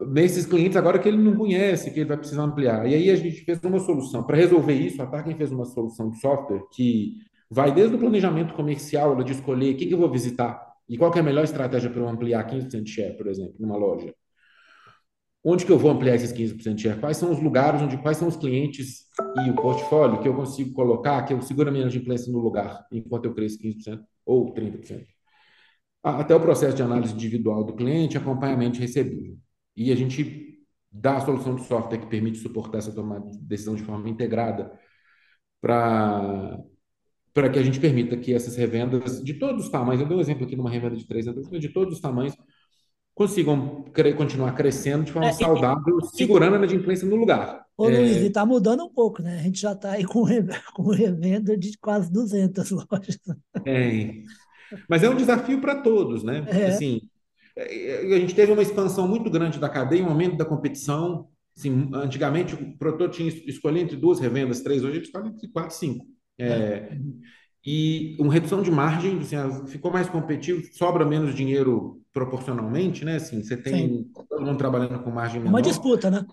Nesses 0.00 0.46
clientes 0.46 0.76
agora 0.76 0.98
que 0.98 1.08
ele 1.08 1.18
não 1.18 1.36
conhece, 1.36 1.90
que 1.90 2.00
ele 2.00 2.08
vai 2.08 2.16
precisar 2.16 2.42
ampliar. 2.42 2.86
E 2.88 2.94
aí 2.94 3.10
a 3.10 3.16
gente 3.16 3.44
fez 3.44 3.62
uma 3.64 3.80
solução. 3.80 4.22
Para 4.22 4.36
resolver 4.36 4.72
isso, 4.72 5.02
a 5.02 5.06
Tarkin 5.06 5.34
fez 5.34 5.50
uma 5.50 5.64
solução 5.64 6.08
de 6.08 6.18
software 6.20 6.62
que 6.72 7.16
vai 7.50 7.74
desde 7.74 7.96
o 7.96 7.98
planejamento 7.98 8.54
comercial, 8.54 9.22
de 9.22 9.32
escolher 9.32 9.74
o 9.74 9.76
que, 9.76 9.86
que 9.86 9.92
eu 9.92 9.98
vou 9.98 10.10
visitar 10.10 10.70
e 10.88 10.96
qual 10.96 11.12
é 11.14 11.20
a 11.20 11.22
melhor 11.22 11.44
estratégia 11.44 11.90
para 11.90 12.00
eu 12.00 12.08
ampliar 12.08 12.46
15% 12.48 12.82
de 12.82 12.90
share, 12.90 13.16
por 13.16 13.26
exemplo, 13.26 13.54
numa 13.60 13.76
loja. 13.76 14.14
Onde 15.42 15.64
que 15.64 15.72
eu 15.72 15.78
vou 15.78 15.90
ampliar 15.90 16.14
esses 16.14 16.32
15% 16.32 16.74
de 16.74 16.82
share? 16.82 17.00
Quais 17.00 17.16
são 17.16 17.32
os 17.32 17.42
lugares 17.42 17.80
onde 17.80 17.96
quais 17.96 18.18
são 18.18 18.28
os 18.28 18.36
clientes 18.36 19.06
e 19.46 19.50
o 19.50 19.54
portfólio 19.54 20.20
que 20.20 20.28
eu 20.28 20.34
consigo 20.34 20.74
colocar, 20.74 21.22
que 21.24 21.32
eu 21.32 21.40
seguro 21.40 21.68
a 21.70 21.72
minha 21.72 21.82
inadimplência 21.82 22.30
no 22.30 22.38
lugar 22.38 22.86
enquanto 22.92 23.24
eu 23.24 23.34
cresço 23.34 23.58
15% 23.58 24.02
ou 24.26 24.52
30%? 24.52 25.06
Até 26.02 26.34
o 26.34 26.40
processo 26.40 26.76
de 26.76 26.82
análise 26.82 27.14
individual 27.14 27.64
do 27.64 27.74
cliente, 27.74 28.18
acompanhamento 28.18 28.78
recebível. 28.78 29.36
E 29.76 29.90
a 29.90 29.96
gente 29.96 30.58
dá 30.92 31.16
a 31.16 31.20
solução 31.20 31.54
de 31.54 31.64
software 31.64 31.98
que 31.98 32.06
permite 32.06 32.38
suportar 32.38 32.78
essa 32.78 32.92
tomada 32.92 33.30
de 33.30 33.38
decisão 33.38 33.74
de 33.74 33.82
forma 33.82 34.08
integrada 34.08 34.72
para 35.60 36.58
para 37.32 37.48
que 37.48 37.60
a 37.60 37.62
gente 37.62 37.78
permita 37.78 38.16
que 38.16 38.34
essas 38.34 38.56
revendas 38.56 39.22
de 39.22 39.34
todos 39.34 39.64
os 39.64 39.70
tamanhos, 39.70 40.02
eu 40.02 40.08
dei 40.08 40.16
um 40.16 40.20
exemplo 40.20 40.44
aqui 40.44 40.56
numa 40.56 40.68
revenda 40.68 40.96
de 40.96 41.06
três 41.06 41.24
de 41.24 41.68
todos 41.68 41.94
os 41.94 42.00
tamanhos, 42.00 42.36
consigam 43.20 43.84
continuar 44.16 44.52
crescendo 44.52 45.04
de 45.04 45.12
forma 45.12 45.28
é, 45.28 45.32
saudável, 45.32 45.98
e, 45.98 46.16
segurando 46.16 46.52
e, 46.52 46.54
a 46.54 46.58
inadimplência 46.58 47.06
no 47.06 47.16
lugar. 47.16 47.66
Ô, 47.76 47.90
é... 47.90 47.98
Luiz, 47.98 48.16
está 48.16 48.46
mudando 48.46 48.82
um 48.82 48.88
pouco, 48.88 49.20
né? 49.20 49.40
A 49.40 49.42
gente 49.42 49.60
já 49.60 49.72
está 49.72 49.90
aí 49.90 50.06
com, 50.06 50.24
com 50.72 50.90
revenda 50.90 51.54
de 51.54 51.76
quase 51.76 52.10
200 52.10 52.70
lojas. 52.72 53.18
É, 53.66 54.22
mas 54.88 55.02
é 55.02 55.10
um 55.10 55.16
desafio 55.16 55.60
para 55.60 55.82
todos, 55.82 56.24
né? 56.24 56.46
É. 56.48 56.68
Assim, 56.68 57.02
é, 57.54 58.14
a 58.14 58.18
gente 58.20 58.34
teve 58.34 58.52
uma 58.52 58.62
expansão 58.62 59.06
muito 59.06 59.28
grande 59.28 59.58
da 59.58 59.68
cadeia, 59.68 60.02
um 60.02 60.08
aumento 60.08 60.38
da 60.38 60.46
competição. 60.46 61.28
Assim, 61.54 61.90
antigamente, 61.92 62.54
o 62.54 62.78
produtor 62.78 63.10
tinha 63.10 63.28
escolhido 63.28 63.84
entre 63.84 63.96
duas 63.98 64.18
revendas, 64.18 64.62
três, 64.62 64.82
hoje 64.82 64.96
ele 64.96 65.04
escolhe 65.04 65.28
entre 65.28 65.46
quatro, 65.48 65.76
cinco. 65.76 66.06
É, 66.38 66.46
é. 66.48 66.98
E 67.64 68.16
uma 68.18 68.32
redução 68.32 68.62
de 68.62 68.70
margem, 68.70 69.18
assim, 69.18 69.66
ficou 69.66 69.92
mais 69.92 70.08
competitivo, 70.08 70.62
sobra 70.72 71.04
menos 71.04 71.34
dinheiro 71.34 72.00
proporcionalmente, 72.12 73.04
né? 73.04 73.16
Assim, 73.16 73.42
você 73.42 73.56
tem 73.56 73.88
Sim. 73.88 74.10
todo 74.28 74.44
mundo 74.44 74.56
trabalhando 74.56 74.98
com 75.00 75.10
margem 75.10 75.40
menor. 75.40 75.52
Uma 75.52 75.62
disputa, 75.62 76.10
né? 76.10 76.24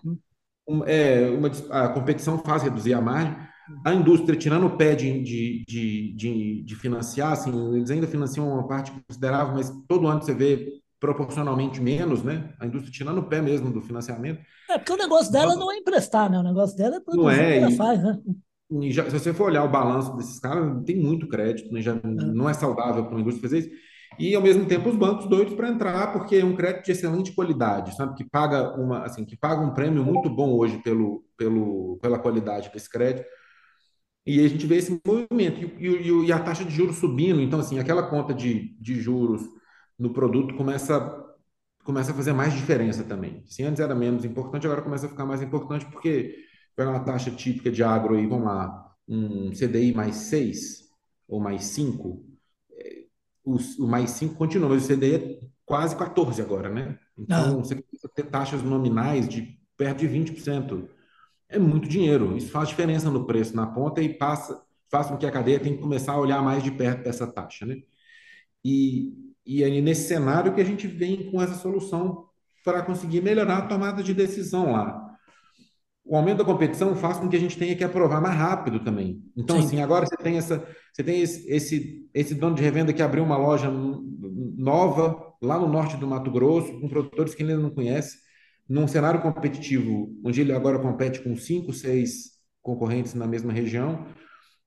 Um, 0.66 0.84
é, 0.84 1.28
uma, 1.28 1.50
a 1.70 1.88
competição 1.88 2.38
faz 2.38 2.62
reduzir 2.62 2.94
a 2.94 3.00
margem. 3.00 3.36
A 3.84 3.92
indústria, 3.92 4.38
tirando 4.38 4.66
o 4.66 4.76
pé 4.76 4.94
de, 4.94 5.22
de, 5.22 5.64
de, 5.68 6.12
de, 6.14 6.62
de 6.62 6.74
financiar, 6.76 7.32
assim, 7.32 7.76
eles 7.76 7.90
ainda 7.90 8.06
financiam 8.06 8.48
uma 8.48 8.66
parte 8.66 8.90
considerável, 9.06 9.54
mas 9.54 9.70
todo 9.86 10.06
ano 10.06 10.22
você 10.22 10.32
vê 10.32 10.80
proporcionalmente 10.98 11.80
menos, 11.80 12.22
né? 12.22 12.54
A 12.58 12.66
indústria 12.66 12.92
tirando 12.92 13.18
o 13.18 13.24
pé 13.24 13.42
mesmo 13.42 13.70
do 13.70 13.82
financiamento. 13.82 14.40
É, 14.70 14.78
porque 14.78 14.92
o 14.92 14.96
negócio 14.96 15.30
dela 15.30 15.54
não 15.54 15.70
é 15.70 15.76
emprestar, 15.76 16.30
né? 16.30 16.38
O 16.38 16.42
negócio 16.42 16.76
dela 16.76 16.96
é 16.96 17.00
produzir 17.00 17.22
não 17.22 17.30
é, 17.30 17.58
ela 17.58 17.70
faz, 17.72 18.02
né? 18.02 18.18
E 18.70 18.92
já, 18.92 19.04
se 19.04 19.18
você 19.18 19.32
for 19.32 19.44
olhar 19.44 19.64
o 19.64 19.70
balanço 19.70 20.16
desses 20.16 20.38
caras, 20.38 20.84
tem 20.84 20.96
muito 20.96 21.26
crédito, 21.26 21.72
né? 21.72 21.80
Já 21.80 21.92
é. 21.92 22.00
não 22.04 22.48
é 22.48 22.54
saudável 22.54 23.04
para 23.04 23.12
uma 23.12 23.20
indústria 23.20 23.48
fazer 23.48 23.58
isso. 23.60 23.70
E 24.18 24.34
ao 24.34 24.42
mesmo 24.42 24.66
tempo 24.66 24.88
os 24.88 24.96
bancos 24.96 25.26
doidos 25.26 25.54
para 25.54 25.68
entrar, 25.68 26.12
porque 26.12 26.36
é 26.36 26.44
um 26.44 26.56
crédito 26.56 26.86
de 26.86 26.92
excelente 26.92 27.32
qualidade, 27.32 27.94
sabe? 27.94 28.14
Que 28.16 28.24
paga 28.24 28.74
uma, 28.76 29.04
assim, 29.04 29.24
que 29.24 29.36
paga 29.36 29.60
um 29.62 29.72
prêmio 29.72 30.04
muito 30.04 30.28
bom 30.28 30.52
hoje 30.52 30.78
pelo, 30.78 31.24
pelo, 31.36 31.98
pela 32.02 32.18
qualidade 32.18 32.70
desse 32.72 32.90
crédito. 32.90 33.26
E 34.26 34.44
a 34.44 34.48
gente 34.48 34.66
vê 34.66 34.76
esse 34.76 35.00
movimento 35.06 35.60
e, 35.80 35.86
e, 35.86 36.26
e 36.26 36.32
a 36.32 36.38
taxa 36.38 36.64
de 36.64 36.70
juros 36.70 36.96
subindo. 36.96 37.40
Então, 37.40 37.60
assim, 37.60 37.78
aquela 37.78 38.02
conta 38.02 38.34
de, 38.34 38.76
de 38.78 39.00
juros 39.00 39.42
no 39.98 40.12
produto 40.12 40.54
começa 40.54 41.24
começa 41.84 42.12
a 42.12 42.14
fazer 42.14 42.34
mais 42.34 42.52
diferença 42.52 43.02
também. 43.02 43.42
Se 43.46 43.62
antes 43.62 43.80
era 43.80 43.94
menos 43.94 44.22
importante, 44.22 44.66
agora 44.66 44.82
começa 44.82 45.06
a 45.06 45.08
ficar 45.08 45.24
mais 45.24 45.40
importante 45.40 45.86
porque 45.86 46.36
pega 46.78 46.90
uma 46.90 47.00
taxa 47.00 47.28
típica 47.28 47.72
de 47.72 47.82
agro 47.82 48.14
aí, 48.14 48.24
vamos 48.24 48.46
lá, 48.46 48.94
um 49.08 49.50
CDI 49.50 49.92
mais 49.92 50.14
6 50.14 50.84
ou 51.26 51.40
mais 51.40 51.64
5, 51.64 52.24
é, 52.70 53.02
o, 53.44 53.56
o 53.80 53.88
mais 53.88 54.10
5 54.10 54.36
continua, 54.36 54.68
mas 54.68 54.84
o 54.84 54.94
CDI 54.94 55.14
é 55.16 55.40
quase 55.66 55.96
14 55.96 56.40
agora, 56.40 56.68
né? 56.68 56.96
Então, 57.18 57.58
ah. 57.58 57.64
você 57.64 57.74
precisa 57.74 58.08
ter 58.14 58.26
taxas 58.26 58.62
nominais 58.62 59.28
de 59.28 59.58
perto 59.76 59.98
de 59.98 60.08
20%. 60.08 60.88
É 61.48 61.58
muito 61.58 61.88
dinheiro. 61.88 62.36
Isso 62.36 62.52
faz 62.52 62.68
diferença 62.68 63.10
no 63.10 63.26
preço 63.26 63.56
na 63.56 63.66
ponta 63.66 64.00
e 64.00 64.14
passa, 64.14 64.62
faz 64.88 65.08
com 65.08 65.16
que 65.16 65.26
a 65.26 65.32
cadeia 65.32 65.58
tenha 65.58 65.74
que 65.74 65.82
começar 65.82 66.12
a 66.12 66.20
olhar 66.20 66.40
mais 66.42 66.62
de 66.62 66.70
perto 66.70 67.08
essa 67.08 67.26
taxa, 67.26 67.66
né? 67.66 67.82
E, 68.64 69.34
e 69.44 69.64
aí, 69.64 69.82
nesse 69.82 70.06
cenário 70.06 70.54
que 70.54 70.60
a 70.60 70.64
gente 70.64 70.86
vem 70.86 71.28
com 71.28 71.42
essa 71.42 71.54
solução 71.54 72.28
para 72.64 72.82
conseguir 72.82 73.20
melhorar 73.20 73.58
a 73.58 73.66
tomada 73.66 74.00
de 74.00 74.14
decisão 74.14 74.70
lá. 74.70 75.07
O 76.08 76.16
aumento 76.16 76.38
da 76.38 76.44
competição 76.44 76.96
faz 76.96 77.18
com 77.18 77.28
que 77.28 77.36
a 77.36 77.40
gente 77.40 77.58
tenha 77.58 77.76
que 77.76 77.84
aprovar 77.84 78.20
mais 78.20 78.34
rápido 78.34 78.80
também. 78.80 79.22
Então, 79.36 79.60
Sim. 79.60 79.66
assim, 79.66 79.80
agora 79.82 80.06
você 80.06 80.16
tem 80.16 80.38
essa, 80.38 80.66
você 80.92 81.04
tem 81.04 81.20
esse, 81.20 81.46
esse, 81.50 82.08
esse 82.14 82.34
dono 82.34 82.56
de 82.56 82.62
revenda 82.62 82.94
que 82.94 83.02
abriu 83.02 83.22
uma 83.22 83.36
loja 83.36 83.70
nova 83.70 85.34
lá 85.40 85.58
no 85.58 85.68
norte 85.68 85.98
do 85.98 86.06
Mato 86.06 86.30
Grosso, 86.30 86.80
com 86.80 86.88
produtores 86.88 87.34
que 87.34 87.42
ele 87.42 87.52
ainda 87.52 87.62
não 87.62 87.70
conhece, 87.70 88.16
num 88.66 88.88
cenário 88.88 89.20
competitivo, 89.20 90.10
onde 90.24 90.40
ele 90.40 90.52
agora 90.52 90.78
compete 90.78 91.20
com 91.20 91.36
cinco, 91.36 91.72
seis 91.72 92.38
concorrentes 92.62 93.14
na 93.14 93.26
mesma 93.26 93.52
região, 93.52 94.06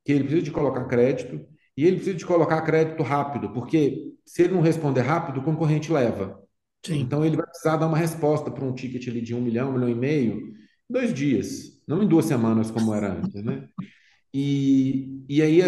que 0.05 0.11
ele 0.11 0.23
precisa 0.23 0.43
de 0.43 0.51
colocar 0.51 0.85
crédito, 0.85 1.41
e 1.75 1.85
ele 1.85 1.95
precisa 1.95 2.17
de 2.17 2.25
colocar 2.25 2.61
crédito 2.61 3.01
rápido, 3.01 3.51
porque 3.51 4.13
se 4.25 4.43
ele 4.43 4.53
não 4.53 4.61
responder 4.61 5.01
rápido, 5.01 5.39
o 5.39 5.43
concorrente 5.43 5.91
leva. 5.91 6.39
Sim. 6.85 6.99
Então 6.99 7.23
ele 7.25 7.35
vai 7.35 7.45
precisar 7.45 7.77
dar 7.77 7.87
uma 7.87 7.97
resposta 7.97 8.49
para 8.49 8.65
um 8.65 8.73
ticket 8.73 9.07
ali 9.07 9.21
de 9.21 9.35
um 9.35 9.41
milhão, 9.41 9.69
um 9.69 9.73
milhão 9.73 9.89
e 9.89 9.95
meio, 9.95 10.51
dois 10.91 11.13
dias, 11.13 11.81
não 11.87 12.03
em 12.03 12.07
duas 12.07 12.25
semanas 12.25 12.69
como 12.71 12.93
era 12.93 13.13
antes, 13.13 13.43
né? 13.43 13.67
E, 14.33 15.23
e 15.27 15.41
aí 15.41 15.61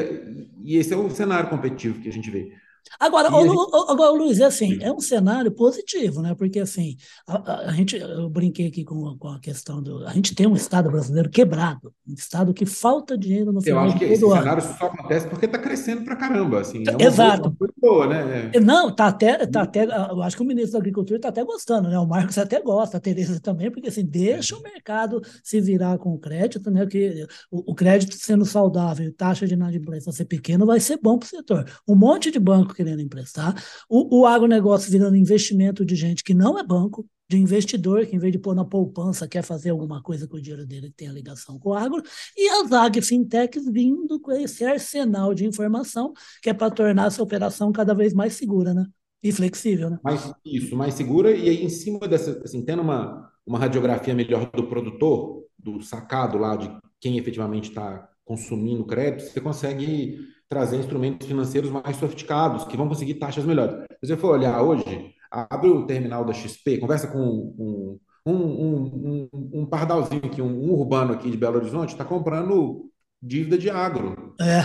e 0.64 0.78
esse 0.78 0.94
é 0.94 0.98
o 0.98 1.10
cenário 1.10 1.50
competitivo 1.50 2.00
que 2.00 2.10
a 2.10 2.12
gente 2.12 2.32
vê. 2.32 2.54
Agora, 3.00 3.34
o, 3.34 3.42
gente... 3.42 3.92
agora, 3.92 4.12
Luiz, 4.12 4.40
é 4.40 4.46
assim, 4.46 4.78
é 4.82 4.92
um 4.92 5.00
cenário 5.00 5.52
positivo, 5.52 6.22
né? 6.22 6.36
Porque 6.36 6.60
assim, 6.60 6.96
a, 7.28 7.70
a, 7.70 7.72
gente, 7.74 7.98
eu 7.98 8.30
brinquei 8.30 8.68
aqui 8.68 8.84
com, 8.84 9.18
com 9.18 9.28
a 9.30 9.40
questão 9.40 9.82
do. 9.82 10.06
A 10.06 10.14
gente 10.14 10.36
tem 10.36 10.48
um 10.48 10.56
Estado 10.56 10.90
brasileiro 10.90 11.30
quebrado, 11.30 11.94
um 12.08 12.14
Estado 12.14 12.54
que 12.54 12.66
falta 12.66 13.18
dinheiro 13.18 13.52
no 13.52 13.62
final. 13.62 13.86
Eu 13.86 13.90
acho 13.90 14.00
que 14.00 14.06
esse 14.06 14.24
ano. 14.24 14.36
cenário 14.36 14.62
só 14.62 14.86
acontece 14.86 15.28
porque 15.28 15.46
está 15.46 15.58
crescendo 15.58 16.04
para 16.04 16.16
caramba. 16.16 16.62
Assim, 16.62 16.84
é 16.88 17.04
Exato. 17.04 17.50
Boa, 17.50 17.72
boa, 17.78 18.08
né? 18.08 18.52
É. 18.54 18.60
Não, 18.60 18.94
tá 18.94 19.08
até, 19.08 19.46
tá 19.48 19.64
até. 19.64 19.86
Eu 19.86 20.22
acho 20.22 20.36
que 20.36 20.44
o 20.44 20.46
ministro 20.46 20.74
da 20.74 20.80
Agricultura 20.80 21.18
está 21.18 21.30
até 21.30 21.44
gostando, 21.44 21.90
né? 21.90 21.98
O 21.98 22.08
Marcos 22.08 22.38
até 22.38 22.62
gosta, 22.62 22.98
a 22.98 23.00
Tereza 23.00 23.40
também, 23.40 23.72
porque 23.72 23.90
assim, 23.90 24.06
deixa 24.06 24.56
o 24.56 24.62
mercado 24.62 25.22
se 25.44 25.60
virar 25.60 25.98
com 25.98 26.14
o 26.14 26.20
crédito, 26.20 26.70
né? 26.70 26.86
Que 26.86 27.26
o, 27.52 27.72
o 27.72 27.76
crédito 27.76 28.16
sendo 28.16 28.46
saudável, 28.46 29.12
taxa 29.14 29.48
de 29.48 29.54
inadimplência 29.54 30.12
ser 30.12 30.26
pequena, 30.26 30.66
vai 30.66 30.80
ser 30.80 31.00
bom 31.02 31.18
para 31.18 31.26
o 31.26 31.30
setor. 31.30 31.66
Um 31.88 31.96
monte 31.96 32.32
de 32.32 32.40
banco 32.40 32.73
querendo 32.74 33.02
emprestar, 33.02 33.56
o, 33.90 34.22
o 34.22 34.26
agronegócio 34.26 34.92
virando 34.92 35.16
investimento 35.16 35.86
de 35.86 35.96
gente 35.96 36.24
que 36.24 36.34
não 36.34 36.58
é 36.58 36.64
banco, 36.64 37.06
de 37.30 37.38
investidor 37.38 38.06
que, 38.06 38.16
em 38.16 38.20
vez 38.20 38.32
de 38.32 38.40
pôr 38.40 38.54
na 38.54 38.66
poupança, 38.66 39.28
quer 39.28 39.44
fazer 39.44 39.72
alguma 39.72 40.02
coisa 40.02 40.28
com 40.28 40.38
o 40.38 40.42
dinheiro 40.42 40.66
dele 40.66 40.90
que 40.90 40.96
tem 40.96 41.08
a 41.08 41.14
ligação 41.14 41.58
com 41.58 41.70
o 41.70 41.74
agro, 41.74 42.04
e 42.38 42.50
as 42.50 42.72
ag 42.72 43.02
fintechs 43.02 43.66
vindo 43.72 44.20
com 44.20 44.32
esse 44.32 44.64
arsenal 44.64 45.34
de 45.34 45.46
informação 45.46 46.14
que 46.42 46.50
é 46.50 46.54
para 46.54 46.70
tornar 46.70 47.08
essa 47.08 47.24
operação 47.24 47.72
cada 47.72 47.94
vez 47.94 48.14
mais 48.14 48.34
segura, 48.34 48.74
né? 48.74 48.86
E 49.22 49.32
flexível, 49.32 49.90
né? 49.90 50.00
Mais, 50.04 50.34
isso, 50.46 50.76
mais 50.76 50.94
segura, 50.94 51.32
e 51.32 51.50
aí 51.50 51.64
em 51.64 51.70
cima 51.70 52.08
dessa, 52.08 52.42
assim, 52.44 52.64
tendo 52.64 52.82
uma, 52.82 53.32
uma 53.46 53.58
radiografia 53.58 54.14
melhor 54.14 54.52
do 54.52 54.68
produtor, 54.68 55.46
do 55.58 55.82
sacado 55.82 56.38
lá, 56.38 56.58
de 56.58 56.70
quem 57.04 57.18
efetivamente 57.18 57.68
está 57.70 58.08
consumindo 58.24 58.86
crédito, 58.86 59.30
você 59.30 59.42
consegue 59.42 60.20
trazer 60.48 60.78
instrumentos 60.78 61.28
financeiros 61.28 61.70
mais 61.70 61.98
sofisticados, 61.98 62.64
que 62.64 62.78
vão 62.78 62.88
conseguir 62.88 63.16
taxas 63.16 63.44
melhores. 63.44 63.76
Se 64.00 64.08
você 64.08 64.16
for 64.16 64.32
olhar 64.32 64.62
hoje, 64.62 65.14
abre 65.30 65.68
o 65.68 65.86
terminal 65.86 66.24
da 66.24 66.32
XP, 66.32 66.78
conversa 66.78 67.08
com 67.08 67.20
um, 67.20 68.00
um, 68.26 68.34
um, 68.34 69.30
um 69.52 69.66
pardalzinho 69.66 70.22
aqui, 70.24 70.42
um, 70.42 70.72
urbano 70.72 71.12
aqui 71.12 71.30
de 71.30 71.36
Belo 71.36 71.58
Horizonte, 71.58 71.90
está 71.90 72.06
comprando 72.06 72.90
dívida 73.22 73.58
de 73.58 73.70
agro. 73.70 74.34
É. 74.40 74.60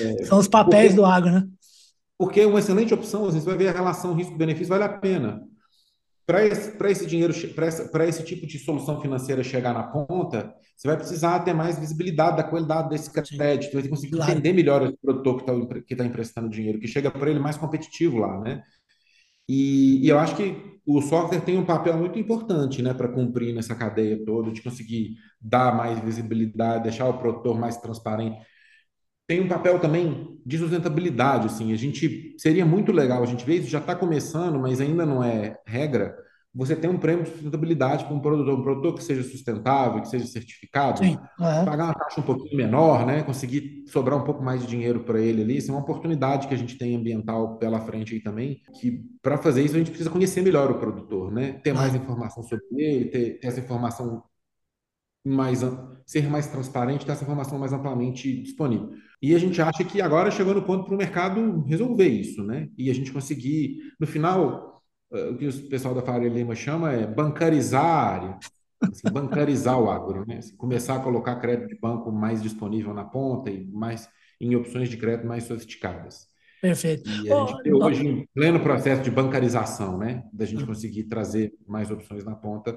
é. 0.00 0.24
São 0.26 0.38
os 0.40 0.48
papéis 0.48 0.94
porque, 0.94 0.96
do 0.96 1.06
agro, 1.06 1.30
né? 1.30 1.46
Porque 2.18 2.40
é 2.40 2.46
uma 2.46 2.58
excelente 2.58 2.92
opção, 2.92 3.22
você 3.22 3.38
vai 3.38 3.56
ver 3.56 3.68
a 3.68 3.72
relação 3.72 4.14
risco-benefício, 4.14 4.68
vale 4.68 4.82
a 4.82 4.88
pena. 4.88 5.46
Para 6.26 6.46
esse, 6.46 6.76
esse 6.84 7.06
dinheiro, 7.06 7.34
para 7.90 8.06
esse 8.06 8.22
tipo 8.24 8.46
de 8.46 8.58
solução 8.58 9.00
financeira 9.00 9.42
chegar 9.42 9.74
na 9.74 9.82
ponta, 9.82 10.54
você 10.76 10.88
vai 10.88 10.96
precisar 10.96 11.40
ter 11.40 11.52
mais 11.52 11.78
visibilidade 11.78 12.36
da 12.36 12.44
qualidade 12.44 12.88
desse 12.88 13.12
crédito, 13.12 13.74
vai 13.74 13.88
conseguir 13.88 14.16
claro. 14.16 14.30
entender 14.30 14.52
melhor 14.52 14.82
o 14.82 14.96
produtor 14.98 15.36
que 15.36 15.50
está 15.50 15.80
que 15.82 15.96
tá 15.96 16.04
emprestando 16.04 16.48
dinheiro, 16.48 16.78
que 16.78 16.86
chega 16.86 17.10
para 17.10 17.30
ele 17.30 17.40
mais 17.40 17.56
competitivo 17.56 18.18
lá, 18.18 18.40
né? 18.40 18.62
E, 19.48 20.04
e, 20.04 20.08
eu 20.08 20.18
acho 20.18 20.36
que 20.36 20.80
o 20.86 21.00
software 21.02 21.40
tem 21.40 21.58
um 21.58 21.64
papel 21.64 21.96
muito 21.96 22.18
importante, 22.18 22.80
né, 22.82 22.94
para 22.94 23.08
cumprir 23.08 23.54
nessa 23.54 23.74
cadeia 23.74 24.24
toda, 24.24 24.50
de 24.52 24.62
conseguir 24.62 25.16
dar 25.40 25.76
mais 25.76 25.98
visibilidade, 26.00 26.84
deixar 26.84 27.08
o 27.08 27.18
produtor 27.18 27.58
mais 27.58 27.76
transparente. 27.76 28.38
Tem 29.26 29.40
um 29.40 29.48
papel 29.48 29.78
também 29.78 30.38
de 30.44 30.58
sustentabilidade, 30.58 31.46
assim, 31.46 31.72
a 31.72 31.76
gente 31.76 32.34
seria 32.38 32.66
muito 32.66 32.90
legal, 32.90 33.22
a 33.22 33.26
gente 33.26 33.44
vê 33.44 33.54
isso 33.54 33.68
já 33.68 33.78
está 33.78 33.94
começando, 33.94 34.58
mas 34.58 34.80
ainda 34.80 35.06
não 35.06 35.22
é 35.22 35.56
regra, 35.64 36.16
você 36.54 36.76
tem 36.76 36.90
um 36.90 36.98
prêmio 36.98 37.24
de 37.24 37.30
sustentabilidade 37.30 38.04
para 38.04 38.12
um 38.12 38.20
produtor, 38.20 38.58
um 38.58 38.62
produtor 38.62 38.94
que 38.94 39.02
seja 39.02 39.22
sustentável, 39.22 40.02
que 40.02 40.08
seja 40.08 40.26
certificado, 40.26 40.98
Sim, 40.98 41.16
é. 41.40 41.64
pagar 41.64 41.86
uma 41.86 41.94
taxa 41.94 42.20
um 42.20 42.24
pouquinho 42.24 42.54
menor, 42.54 43.06
né? 43.06 43.22
Conseguir 43.22 43.84
sobrar 43.86 44.18
um 44.18 44.24
pouco 44.24 44.42
mais 44.42 44.60
de 44.60 44.66
dinheiro 44.66 45.02
para 45.02 45.18
ele 45.18 45.40
ali. 45.42 45.56
Isso 45.56 45.70
é 45.70 45.74
uma 45.74 45.80
oportunidade 45.80 46.46
que 46.46 46.52
a 46.52 46.58
gente 46.58 46.76
tem 46.76 46.94
ambiental 46.94 47.56
pela 47.56 47.80
frente 47.80 48.12
aí 48.12 48.20
também. 48.20 48.60
Que 48.78 49.02
para 49.22 49.38
fazer 49.38 49.64
isso 49.64 49.74
a 49.74 49.78
gente 49.78 49.90
precisa 49.90 50.10
conhecer 50.10 50.42
melhor 50.42 50.70
o 50.70 50.78
produtor, 50.78 51.32
né? 51.32 51.54
Ter 51.64 51.72
mais 51.72 51.94
informação 51.94 52.42
sobre 52.42 52.66
ele, 52.76 53.06
ter, 53.06 53.40
ter 53.40 53.46
essa 53.46 53.60
informação 53.60 54.22
mais 55.24 55.60
ser 56.04 56.28
mais 56.28 56.48
transparente, 56.48 57.06
ter 57.06 57.12
essa 57.12 57.24
informação 57.24 57.58
mais 57.58 57.72
amplamente 57.72 58.42
disponível. 58.42 58.90
E 59.22 59.36
a 59.36 59.38
gente 59.38 59.62
acha 59.62 59.84
que 59.84 60.02
agora 60.02 60.32
chegou 60.32 60.52
no 60.52 60.62
ponto 60.62 60.84
para 60.84 60.94
o 60.94 60.98
mercado 60.98 61.62
resolver 61.62 62.08
isso, 62.08 62.42
né? 62.42 62.68
E 62.76 62.90
a 62.90 62.94
gente 62.94 63.12
conseguir, 63.12 63.78
no 64.00 64.04
final, 64.04 64.82
eh, 65.12 65.28
o 65.28 65.36
que 65.36 65.46
o 65.46 65.68
pessoal 65.68 65.94
da 65.94 66.02
Faria 66.02 66.28
Lima 66.28 66.56
chama 66.56 66.92
é 66.92 67.06
bancarizar 67.06 67.84
a 67.84 68.02
área, 68.02 68.38
assim, 68.82 69.08
bancarizar 69.12 69.80
o 69.80 69.88
agro, 69.88 70.26
né? 70.26 70.38
Assim, 70.38 70.56
começar 70.56 70.96
a 70.96 71.00
colocar 71.00 71.36
crédito 71.36 71.68
de 71.68 71.78
banco 71.78 72.10
mais 72.10 72.42
disponível 72.42 72.92
na 72.92 73.04
ponta 73.04 73.48
e 73.48 73.64
mais 73.64 74.08
em 74.40 74.56
opções 74.56 74.88
de 74.88 74.96
crédito 74.96 75.28
mais 75.28 75.44
sofisticadas. 75.44 76.26
Perfeito. 76.60 77.08
E 77.08 77.32
a 77.32 77.46
gente 77.46 77.62
tem 77.62 77.74
hoje 77.74 78.04
em 78.04 78.28
pleno 78.34 78.58
processo 78.58 79.02
de 79.02 79.10
bancarização, 79.10 79.98
né? 79.98 80.24
Da 80.32 80.44
gente 80.44 80.66
conseguir 80.66 81.04
trazer 81.04 81.52
mais 81.64 81.92
opções 81.92 82.24
na 82.24 82.34
ponta 82.34 82.76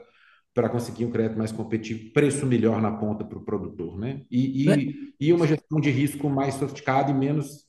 para 0.56 0.70
conseguir 0.70 1.04
um 1.04 1.12
crédito 1.12 1.38
mais 1.38 1.52
competitivo, 1.52 2.14
preço 2.14 2.46
melhor 2.46 2.82
na 2.82 2.90
ponta 2.90 3.26
para 3.26 3.38
o 3.38 3.44
produtor, 3.44 4.00
né? 4.00 4.22
E, 4.32 4.64
e, 4.64 5.14
e, 5.20 5.34
uma 5.34 5.46
gestão 5.46 5.82
de 5.82 5.92
risco 5.92 6.30
mais 6.30 6.56
sofisticada 6.56 7.12
e 7.12 7.14
menos 7.14 7.66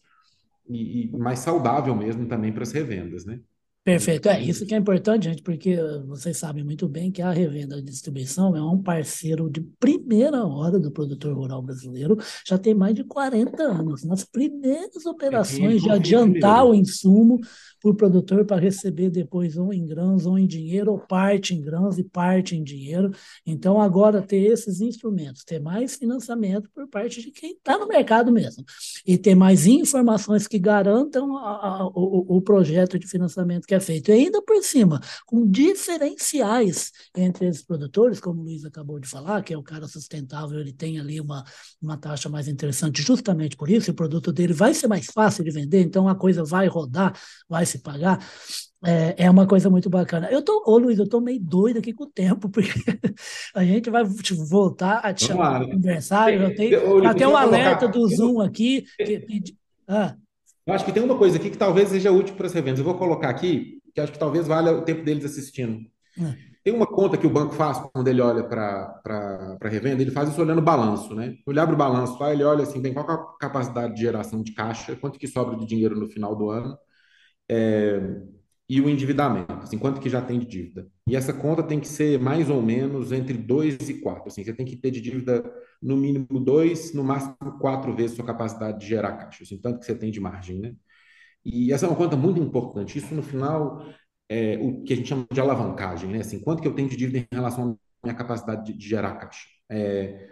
e, 0.69 1.07
e 1.07 1.19
mais 1.19 1.40
saudável 1.40 1.97
mesmo 1.97 2.26
também 2.26 2.52
para 2.52 2.62
as 2.62 2.71
revendas, 2.71 3.26
né? 3.26 3.40
Perfeito, 3.87 4.28
é 4.28 4.43
isso 4.43 4.66
que 4.66 4.75
é 4.75 4.78
importante, 4.78 5.28
gente, 5.28 5.45
porque 5.45 5.76
vocês 6.09 6.37
sabem 6.37 6.64
muito 6.64 6.88
bem 6.88 7.12
que 7.12 7.23
a 7.23 7.31
revenda 7.31 7.76
de 7.76 7.85
distribuição 7.85 8.57
é 8.57 8.61
um 8.61 8.83
parceiro 8.83 9.49
de 9.49 9.61
primeira 9.61 10.45
hora 10.45 10.76
do 10.76 10.90
produtor 10.90 11.37
rural 11.37 11.62
brasileiro, 11.62 12.16
já 12.45 12.59
tem 12.59 12.75
mais 12.75 12.97
de 12.97 13.05
40 13.05 13.62
anos. 13.62 14.02
Nas 14.02 14.25
primeiras 14.25 15.07
operações 15.07 15.81
de 15.81 15.88
adiantar 15.88 16.66
o 16.66 16.75
insumo 16.75 17.38
para 17.81 17.90
o 17.93 17.95
produtor 17.95 18.45
para 18.45 18.61
receber 18.61 19.09
depois 19.09 19.57
ou 19.57 19.73
em 19.73 19.87
grãos 19.87 20.26
ou 20.26 20.37
em 20.37 20.49
dinheiro, 20.49 20.90
ou 20.90 20.99
parte 20.99 21.55
em 21.55 21.61
grãos 21.61 21.97
e 21.97 22.02
parte 22.02 22.57
em 22.57 22.64
dinheiro. 22.64 23.12
Então, 23.47 23.81
agora 23.81 24.21
ter 24.21 24.50
esses 24.50 24.81
instrumentos, 24.81 25.45
ter 25.45 25.61
mais 25.61 25.95
financiamento 25.95 26.69
por 26.75 26.88
parte 26.88 27.23
de 27.23 27.31
quem 27.31 27.52
está 27.52 27.78
no 27.78 27.87
mercado 27.87 28.33
mesmo, 28.33 28.64
e 29.07 29.16
ter 29.16 29.37
mais 29.37 29.64
informações 29.64 30.49
que 30.49 30.59
garantam 30.59 31.37
a, 31.37 31.83
a, 31.83 31.87
o, 31.87 32.37
o 32.37 32.43
projeto 32.43 32.99
de 32.99 33.07
financiamento 33.07 33.64
que 33.64 33.75
é 33.76 33.80
feito. 33.80 34.11
E 34.11 34.14
ainda 34.14 34.42
por 34.42 34.62
cima, 34.62 35.00
com 35.25 35.47
diferenciais 35.47 36.90
entre 37.16 37.47
esses 37.47 37.62
produtores, 37.62 38.21
como 38.21 38.40
o 38.40 38.45
Luiz 38.45 38.64
acabou 38.64 38.99
de 38.99 39.09
falar, 39.09 39.42
que 39.42 39.54
é 39.54 39.59
o 39.59 39.62
cara 39.62 39.87
sustentável, 39.87 40.59
ele 40.61 40.73
tem 40.73 40.99
ali 40.99 41.21
uma, 41.21 41.45
uma 41.80 41.97
taxa 41.97 42.28
mais 42.28 42.49
interessante 42.49 43.02
justamente 43.02 43.56
por 43.56 43.71
isso, 43.71 43.90
o 43.90 43.95
produto 43.95 44.33
dele 44.33 44.52
vai 44.52 44.75
ser 44.75 44.88
mais 44.88 45.06
fácil 45.06 45.45
de 45.45 45.50
vender, 45.50 45.80
então 45.80 46.09
a 46.09 46.14
coisa 46.14 46.45
vai 46.45 46.66
rodar, 46.66 47.18
vai 47.49 47.64
se 47.66 47.78
pagar. 47.78 48.18
É, 48.85 49.25
é 49.25 49.30
uma 49.30 49.47
coisa 49.47 49.71
muito 49.71 49.88
bacana. 49.88 50.28
Eu 50.30 50.42
tô, 50.42 50.62
ô 50.66 50.78
Luiz, 50.78 50.99
eu 50.99 51.09
tô 51.09 51.21
meio 51.21 51.40
doido 51.40 51.78
aqui 51.78 51.92
com 51.92 52.04
o 52.04 52.11
tempo, 52.11 52.49
porque 52.50 52.71
a 53.54 53.64
gente 53.64 53.90
vai 53.90 54.04
tipo, 54.09 54.45
voltar 54.45 54.99
a 54.99 55.12
te 55.12 55.26
chamar 55.26 55.64
para 55.64 55.75
conversar. 55.75 56.33
Eu 56.33 56.54
tenho 56.54 57.06
até 57.06 57.26
um 57.26 57.37
alerta 57.37 57.88
do 57.88 58.06
Zoom 58.09 58.40
aqui. 58.40 58.85
Que, 58.97 59.56
ah. 59.88 60.16
Eu 60.66 60.75
acho 60.75 60.85
que 60.85 60.92
tem 60.92 61.02
uma 61.02 61.16
coisa 61.16 61.37
aqui 61.37 61.49
que 61.49 61.56
talvez 61.56 61.90
seja 61.90 62.11
útil 62.11 62.35
para 62.35 62.46
as 62.46 62.52
revendas. 62.52 62.80
Eu 62.80 62.85
vou 62.85 62.99
colocar 62.99 63.28
aqui, 63.28 63.80
que 63.94 64.00
acho 64.00 64.12
que 64.12 64.18
talvez 64.18 64.46
valha 64.49 64.73
o 64.73 64.82
tempo 64.82 65.04
deles 65.04 65.25
assistindo. 65.25 65.88
Ah. 66.20 66.35
Tem 66.64 66.75
uma 66.75 66.87
conta 66.87 67.16
que 67.16 67.26
o 67.26 67.30
banco 67.30 67.54
faz 67.54 67.78
quando 67.92 68.08
ele 68.08 68.20
olha 68.20 68.42
para 68.42 69.00
a 69.62 69.68
revenda, 69.68 70.02
ele 70.02 70.11
faz 70.11 70.28
isso 70.28 70.40
olhando 70.40 70.58
o 70.58 70.62
balanço, 70.62 71.14
né? 71.14 71.37
Ele 71.46 71.61
abre 71.61 71.76
o 71.76 71.78
balanço 71.78 72.18
lá, 72.18 72.32
ele 72.32 72.42
olha 72.42 72.64
assim, 72.64 72.82
bem, 72.82 72.92
qual 72.92 73.08
é 73.08 73.12
a 73.12 73.38
capacidade 73.38 73.94
de 73.94 74.00
geração 74.00 74.42
de 74.42 74.52
caixa, 74.52 74.96
quanto 74.96 75.16
que 75.16 75.28
sobra 75.28 75.56
de 75.56 75.64
dinheiro 75.64 75.94
no 75.94 76.08
final 76.08 76.35
do 76.35 76.50
ano. 76.50 76.76
É, 77.49 78.00
e 78.68 78.80
o 78.80 78.88
endividamento, 78.88 79.52
assim, 79.62 79.78
quanto 79.78 80.00
que 80.00 80.08
já 80.08 80.20
tem 80.20 80.40
de 80.40 80.46
dívida. 80.46 80.88
E 81.06 81.14
essa 81.14 81.32
conta 81.32 81.62
tem 81.62 81.78
que 81.78 81.87
ser 81.87 82.18
mais 82.18 82.50
ou 82.50 82.61
menos 82.61 83.12
entre 83.12 83.35
2 83.35 83.88
e 83.88 84.00
4. 84.00 84.26
Assim, 84.26 84.42
você 84.42 84.52
tem 84.52 84.66
que 84.66 84.76
ter 84.76 84.90
de 84.90 85.00
dívida 85.00 85.44
no 85.80 85.96
mínimo 85.96 86.40
2, 86.40 86.92
no 86.92 87.04
máximo 87.04 87.37
4 87.61 87.94
vezes 87.94 88.16
sua 88.16 88.25
capacidade 88.26 88.80
de 88.80 88.87
gerar 88.87 89.16
caixa, 89.16 89.44
assim, 89.44 89.58
tanto 89.58 89.78
que 89.78 89.87
você 89.87 89.94
tem 89.94 90.11
de 90.11 90.20
margem, 90.20 90.58
né? 90.58 90.75
E 91.44 91.73
essa 91.73 91.87
é 91.87 91.88
uma 91.88 91.96
conta 91.96 92.16
muito 92.16 92.40
importante. 92.40 92.99
Isso, 92.99 93.14
no 93.14 93.23
final, 93.23 93.87
é 94.28 94.58
o 94.61 94.82
que 94.82 94.92
a 94.92 94.96
gente 94.96 95.08
chama 95.08 95.26
de 95.32 95.40
alavancagem, 95.40 96.11
né? 96.11 96.18
Assim, 96.20 96.40
quanto 96.40 96.61
que 96.61 96.66
eu 96.68 96.75
tenho 96.75 96.88
de 96.88 96.96
dívida 96.96 97.18
em 97.18 97.35
relação 97.35 97.78
à 98.02 98.06
minha 98.06 98.16
capacidade 98.16 98.64
de, 98.66 98.78
de 98.78 98.88
gerar 98.88 99.14
caixa. 99.16 99.46
É, 99.70 100.28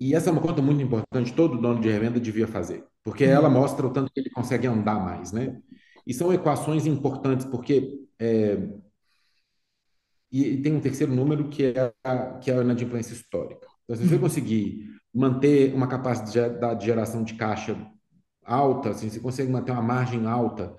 e 0.00 0.14
essa 0.14 0.30
é 0.30 0.32
uma 0.32 0.42
conta 0.42 0.62
muito 0.62 0.82
importante, 0.82 1.32
todo 1.34 1.60
dono 1.60 1.80
de 1.80 1.88
revenda 1.88 2.20
devia 2.20 2.46
fazer, 2.46 2.84
porque 3.02 3.24
ela 3.24 3.50
mostra 3.50 3.86
o 3.86 3.92
tanto 3.92 4.12
que 4.12 4.20
ele 4.20 4.30
consegue 4.30 4.66
andar 4.66 5.00
mais, 5.00 5.32
né? 5.32 5.60
E 6.08 6.14
são 6.14 6.32
equações 6.32 6.86
importantes, 6.86 7.44
porque. 7.44 8.00
É, 8.18 8.58
e 10.32 10.56
tem 10.58 10.74
um 10.74 10.80
terceiro 10.80 11.14
número 11.14 11.48
que 11.48 11.66
é 11.66 11.92
a, 12.02 12.38
que 12.38 12.50
é 12.50 12.58
a 12.58 12.62
inadimplência 12.62 13.12
histórica. 13.12 13.66
Então, 13.84 13.96
se 13.96 14.06
você 14.06 14.14
uhum. 14.14 14.20
conseguir 14.20 14.88
manter 15.14 15.74
uma 15.74 15.86
capacidade 15.86 16.80
de 16.80 16.86
geração 16.86 17.22
de 17.22 17.34
caixa 17.34 17.76
alta, 18.44 18.90
assim, 18.90 19.10
você 19.10 19.20
consegue 19.20 19.50
manter 19.50 19.72
uma 19.72 19.82
margem 19.82 20.26
alta, 20.26 20.74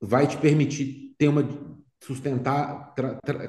vai 0.00 0.26
te 0.26 0.36
permitir 0.38 1.14
ter 1.18 1.28
uma 1.28 1.46
sustentar, 2.02 2.94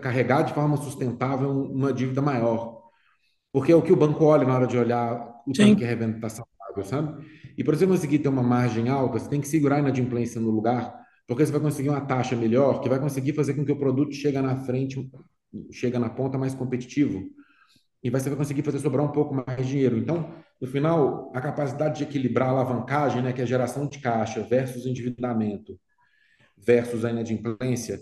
carregar 0.02 0.44
de 0.44 0.54
forma 0.54 0.76
sustentável 0.78 1.50
uma 1.50 1.94
dívida 1.94 2.22
maior. 2.22 2.82
Porque 3.52 3.72
é 3.72 3.76
o 3.76 3.82
que 3.82 3.94
o 3.94 3.98
banco 3.98 4.24
olha 4.26 4.46
na 4.46 4.56
hora 4.56 4.68
de 4.68 4.78
olhar 4.78 5.42
o 5.48 5.52
tanto 5.54 5.78
que 5.78 5.84
a 5.84 5.88
revenda 5.88 6.20
sabe? 6.84 7.26
E 7.58 7.64
para 7.64 7.76
você 7.76 7.86
conseguir 7.86 8.20
ter 8.20 8.30
uma 8.30 8.44
margem 8.44 8.90
alta, 8.90 9.20
você 9.20 9.30
tem 9.30 9.42
que 9.42 9.48
segurar 9.48 9.78
a 9.78 9.80
inadimplência 9.80 10.40
no 10.40 10.50
lugar, 10.50 10.94
porque 11.28 11.46
você 11.46 11.52
vai 11.52 11.62
conseguir 11.62 11.90
uma 11.90 12.02
taxa 12.02 12.36
melhor, 12.36 12.82
que 12.82 12.90
vai 12.90 13.00
conseguir 13.00 13.34
fazer 13.34 13.54
com 13.54 13.66
que 13.66 13.72
o 13.72 13.78
produto 13.78 14.14
chegue 14.14 14.40
na 14.40 14.56
frente, 14.56 15.10
chega 15.72 16.00
na 16.00 16.10
ponta 16.10 16.38
mais 16.38 16.56
competitivo. 16.56 17.24
E 18.04 18.10
você 18.10 18.30
vai 18.30 18.38
conseguir 18.38 18.64
fazer 18.64 18.80
sobrar 18.80 19.06
um 19.06 19.12
pouco 19.12 19.36
mais 19.36 19.58
de 19.58 19.74
dinheiro. 19.74 19.98
Então, 19.98 20.34
no 20.60 20.68
final, 20.68 21.32
a 21.36 21.42
capacidade 21.42 21.98
de 22.00 22.04
equilibrar 22.04 22.50
a 22.50 22.52
alavancagem, 22.52 23.22
né, 23.22 23.32
que 23.34 23.42
é 23.42 23.44
a 23.44 23.48
geração 23.48 23.88
de 23.88 24.00
caixa 24.00 24.42
versus 24.42 24.86
endividamento 24.86 25.80
versus 26.58 27.04
a 27.04 27.12
inadimplência, 27.12 28.00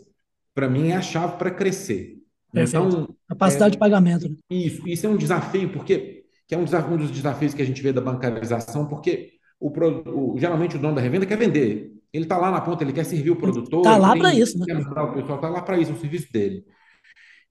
para 0.53 0.69
mim 0.69 0.89
é 0.89 0.95
a 0.95 1.01
chave 1.01 1.37
para 1.37 1.51
crescer. 1.51 2.17
Perfeito. 2.51 2.87
Então, 2.87 3.15
capacidade 3.27 3.69
é, 3.69 3.71
de 3.71 3.77
pagamento. 3.77 4.27
Né? 4.27 4.35
Isso, 4.49 4.87
isso 4.87 5.05
é 5.05 5.09
um 5.09 5.17
desafio, 5.17 5.71
porque 5.71 6.18
que 6.49 6.55
é 6.55 6.57
um, 6.57 6.63
desafio, 6.63 6.95
um 6.95 6.97
dos 6.97 7.11
desafios 7.11 7.53
que 7.53 7.61
a 7.61 7.65
gente 7.65 7.79
vê 7.79 7.93
da 7.93 8.01
bancarização, 8.01 8.87
porque 8.87 9.33
o, 9.59 9.69
o, 9.69 10.35
geralmente 10.39 10.77
o 10.77 10.79
dono 10.79 10.95
da 10.95 11.01
revenda 11.01 11.27
quer 11.27 11.37
vender. 11.37 11.93
Ele 12.11 12.23
está 12.23 12.37
lá 12.37 12.49
na 12.49 12.59
ponta, 12.59 12.83
ele 12.83 12.91
quer 12.91 13.05
servir 13.05 13.29
o 13.29 13.35
produtor. 13.35 13.81
Está 13.81 13.97
lá 13.97 14.17
para 14.17 14.33
isso, 14.33 14.57
né? 14.57 14.65
O 14.73 15.13
pessoal 15.13 15.35
está 15.35 15.47
lá 15.47 15.61
para 15.61 15.77
isso, 15.77 15.91
é 15.91 15.93
o 15.93 15.99
serviço 15.99 16.33
dele. 16.33 16.65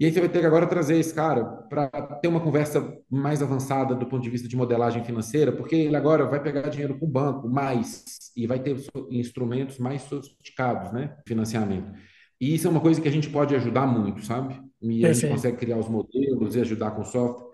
E 0.00 0.04
aí 0.04 0.12
você 0.12 0.18
vai 0.18 0.28
ter 0.28 0.40
que 0.40 0.46
agora 0.46 0.66
trazer 0.66 0.98
esse 0.98 1.14
cara 1.14 1.44
para 1.44 1.88
ter 2.20 2.26
uma 2.26 2.40
conversa 2.40 2.92
mais 3.08 3.40
avançada 3.40 3.94
do 3.94 4.06
ponto 4.06 4.22
de 4.22 4.30
vista 4.30 4.48
de 4.48 4.56
modelagem 4.56 5.04
financeira, 5.04 5.52
porque 5.52 5.76
ele 5.76 5.96
agora 5.96 6.26
vai 6.26 6.42
pegar 6.42 6.68
dinheiro 6.68 6.98
com 6.98 7.06
o 7.06 7.08
banco 7.08 7.48
mais 7.48 8.04
e 8.36 8.48
vai 8.48 8.58
ter 8.58 8.76
instrumentos 9.10 9.78
mais 9.78 10.02
sofisticados, 10.02 10.92
né? 10.92 11.16
Financiamento. 11.24 11.92
E 12.40 12.52
isso 12.52 12.66
é 12.66 12.70
uma 12.70 12.80
coisa 12.80 13.00
que 13.00 13.08
a 13.08 13.12
gente 13.12 13.30
pode 13.30 13.54
ajudar 13.54 13.86
muito, 13.86 14.24
sabe? 14.24 14.60
E 14.82 15.02
Perfeito. 15.02 15.06
a 15.06 15.12
gente 15.12 15.30
consegue 15.30 15.56
criar 15.56 15.76
os 15.76 15.88
modelos 15.88 16.56
e 16.56 16.60
ajudar 16.60 16.90
com 16.92 17.04
software. 17.04 17.47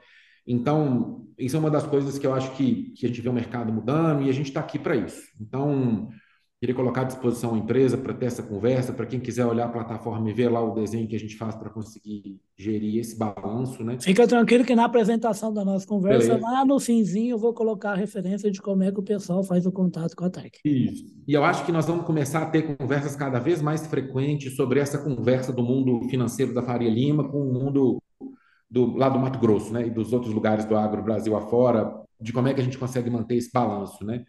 Então, 0.46 1.26
isso 1.38 1.56
é 1.56 1.58
uma 1.58 1.70
das 1.70 1.86
coisas 1.86 2.18
que 2.18 2.26
eu 2.26 2.34
acho 2.34 2.54
que, 2.56 2.92
que 2.96 3.06
a 3.06 3.08
gente 3.08 3.20
vê 3.20 3.28
o 3.28 3.32
mercado 3.32 3.72
mudando 3.72 4.22
e 4.22 4.30
a 4.30 4.32
gente 4.32 4.46
está 4.46 4.60
aqui 4.60 4.78
para 4.78 4.96
isso. 4.96 5.22
Então, 5.40 6.08
queria 6.64 6.74
colocar 6.74 7.02
à 7.02 7.04
disposição 7.04 7.54
a 7.54 7.58
empresa 7.58 7.98
para 7.98 8.14
ter 8.14 8.26
essa 8.26 8.42
conversa, 8.42 8.92
para 8.92 9.04
quem 9.04 9.20
quiser 9.20 9.44
olhar 9.44 9.66
a 9.66 9.68
plataforma 9.68 10.30
e 10.30 10.32
ver 10.32 10.48
lá 10.48 10.62
o 10.62 10.72
desenho 10.72 11.06
que 11.06 11.14
a 11.14 11.18
gente 11.18 11.36
faz 11.36 11.54
para 11.54 11.68
conseguir 11.68 12.40
gerir 12.56 12.98
esse 12.98 13.18
balanço, 13.18 13.84
né? 13.84 13.98
Fica 14.00 14.26
tranquilo 14.26 14.64
que 14.64 14.74
na 14.74 14.86
apresentação 14.86 15.52
da 15.52 15.64
nossa 15.64 15.86
conversa, 15.86 16.28
Beleza. 16.28 16.46
lá 16.46 16.64
no 16.64 16.80
finzinho, 16.80 17.32
eu 17.32 17.38
vou 17.38 17.52
colocar 17.52 17.92
a 17.92 17.96
referência 17.96 18.50
de 18.50 18.62
como 18.62 18.82
é 18.82 18.90
que 18.90 18.98
o 18.98 19.02
pessoal 19.02 19.42
faz 19.42 19.66
o 19.66 19.72
contato 19.72 20.16
com 20.16 20.24
a 20.24 20.30
TEC. 20.30 20.58
Isso. 20.64 21.04
E 21.26 21.34
eu 21.34 21.44
acho 21.44 21.66
que 21.66 21.72
nós 21.72 21.86
vamos 21.86 22.06
começar 22.06 22.42
a 22.42 22.46
ter 22.46 22.76
conversas 22.76 23.14
cada 23.14 23.38
vez 23.38 23.60
mais 23.60 23.86
frequentes 23.86 24.56
sobre 24.56 24.80
essa 24.80 24.98
conversa 24.98 25.52
do 25.52 25.62
mundo 25.62 26.08
financeiro 26.08 26.54
da 26.54 26.62
Faria 26.62 26.90
Lima 26.90 27.28
com 27.28 27.42
o 27.42 27.52
mundo 27.52 27.98
do, 28.74 28.96
lá 28.96 29.08
do 29.08 29.20
Mato 29.20 29.38
Grosso, 29.38 29.72
né, 29.72 29.86
e 29.86 29.90
dos 29.90 30.12
outros 30.12 30.34
lugares 30.34 30.64
do 30.64 30.76
agro 30.76 31.00
Brasil 31.00 31.36
afora, 31.36 31.94
de 32.20 32.32
como 32.32 32.48
é 32.48 32.54
que 32.54 32.60
a 32.60 32.64
gente 32.64 32.76
consegue 32.76 33.08
manter 33.08 33.36
esse 33.36 33.52
balanço, 33.52 34.04
né? 34.04 34.24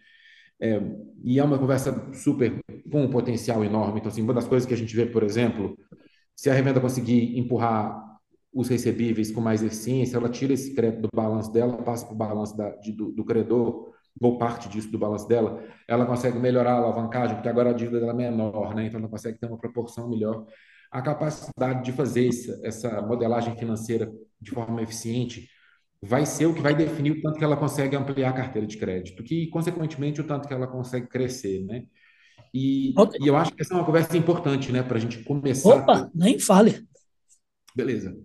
É, 0.62 0.80
e 1.24 1.40
é 1.40 1.44
uma 1.44 1.58
conversa 1.58 2.14
super 2.14 2.60
com 2.92 3.04
um 3.04 3.10
potencial 3.10 3.64
enorme. 3.64 4.00
Então, 4.00 4.10
assim, 4.10 4.22
uma 4.22 4.34
das 4.34 4.48
coisas 4.48 4.68
que 4.68 4.74
a 4.74 4.78
gente 4.78 4.96
vê, 4.96 5.06
por 5.06 5.24
exemplo, 5.24 5.76
se 6.36 6.50
a 6.50 6.54
revenda 6.54 6.80
conseguir 6.80 7.38
empurrar 7.38 8.00
os 8.54 8.70
recebíveis 8.70 9.32
com 9.32 9.42
mais 9.42 9.64
eficiência, 9.64 10.18
ela 10.18 10.30
tira 10.30 10.54
esse 10.54 10.74
crédito 10.76 11.02
do 11.02 11.10
balanço 11.14 11.52
dela, 11.52 11.78
passa 11.84 12.06
para 12.06 12.14
o 12.14 12.18
balanço 12.18 12.56
da, 12.56 12.70
de, 12.78 12.92
do, 12.92 13.12
do, 13.12 13.26
credor, 13.26 13.92
ou 14.22 14.38
parte 14.38 14.70
disso 14.70 14.90
do 14.92 15.00
balanço 15.00 15.28
dela, 15.28 15.62
ela 15.88 16.06
consegue 16.06 16.40
melhorar 16.40 16.74
a 16.74 16.78
alavancagem, 16.78 17.36
porque 17.36 17.50
agora 17.50 17.72
a 17.72 17.74
dívida 17.74 18.00
dela 18.00 18.14
é 18.14 18.16
menor, 18.16 18.74
né? 18.74 18.86
Então 18.86 19.00
ela 19.00 19.10
consegue 19.10 19.40
ter 19.40 19.48
uma 19.48 19.58
proporção 19.58 20.08
melhor. 20.08 20.46
A 20.92 21.02
capacidade 21.02 21.84
de 21.84 21.92
fazer 21.92 22.30
essa, 22.30 22.60
essa 22.64 23.02
modelagem 23.02 23.58
financeira 23.58 24.10
de 24.46 24.52
forma 24.52 24.82
eficiente, 24.82 25.50
vai 26.02 26.26
ser 26.26 26.46
o 26.46 26.54
que 26.54 26.62
vai 26.62 26.76
definir 26.76 27.12
o 27.12 27.22
tanto 27.22 27.38
que 27.38 27.44
ela 27.44 27.58
consegue 27.58 27.96
ampliar 27.96 28.30
a 28.30 28.34
carteira 28.34 28.68
de 28.68 28.78
crédito, 28.78 29.24
que, 29.24 29.48
consequentemente, 29.48 30.22
o 30.22 30.24
tanto 30.24 30.48
que 30.48 30.54
ela 30.54 30.68
consegue 30.68 31.08
crescer, 31.08 31.66
né? 31.66 31.84
E, 32.54 32.94
okay. 32.98 33.20
e 33.22 33.28
eu 33.28 33.36
acho 33.36 33.54
que 33.54 33.62
essa 33.62 33.74
é 33.74 33.78
uma 33.78 33.86
conversa 33.86 34.16
importante, 34.18 34.72
né, 34.72 34.82
para 34.82 34.98
a 34.98 35.02
gente 35.02 35.24
começar. 35.24 35.76
Opa, 35.76 36.10
nem 36.14 36.40
fale. 36.40 36.86
Beleza. 37.76 38.16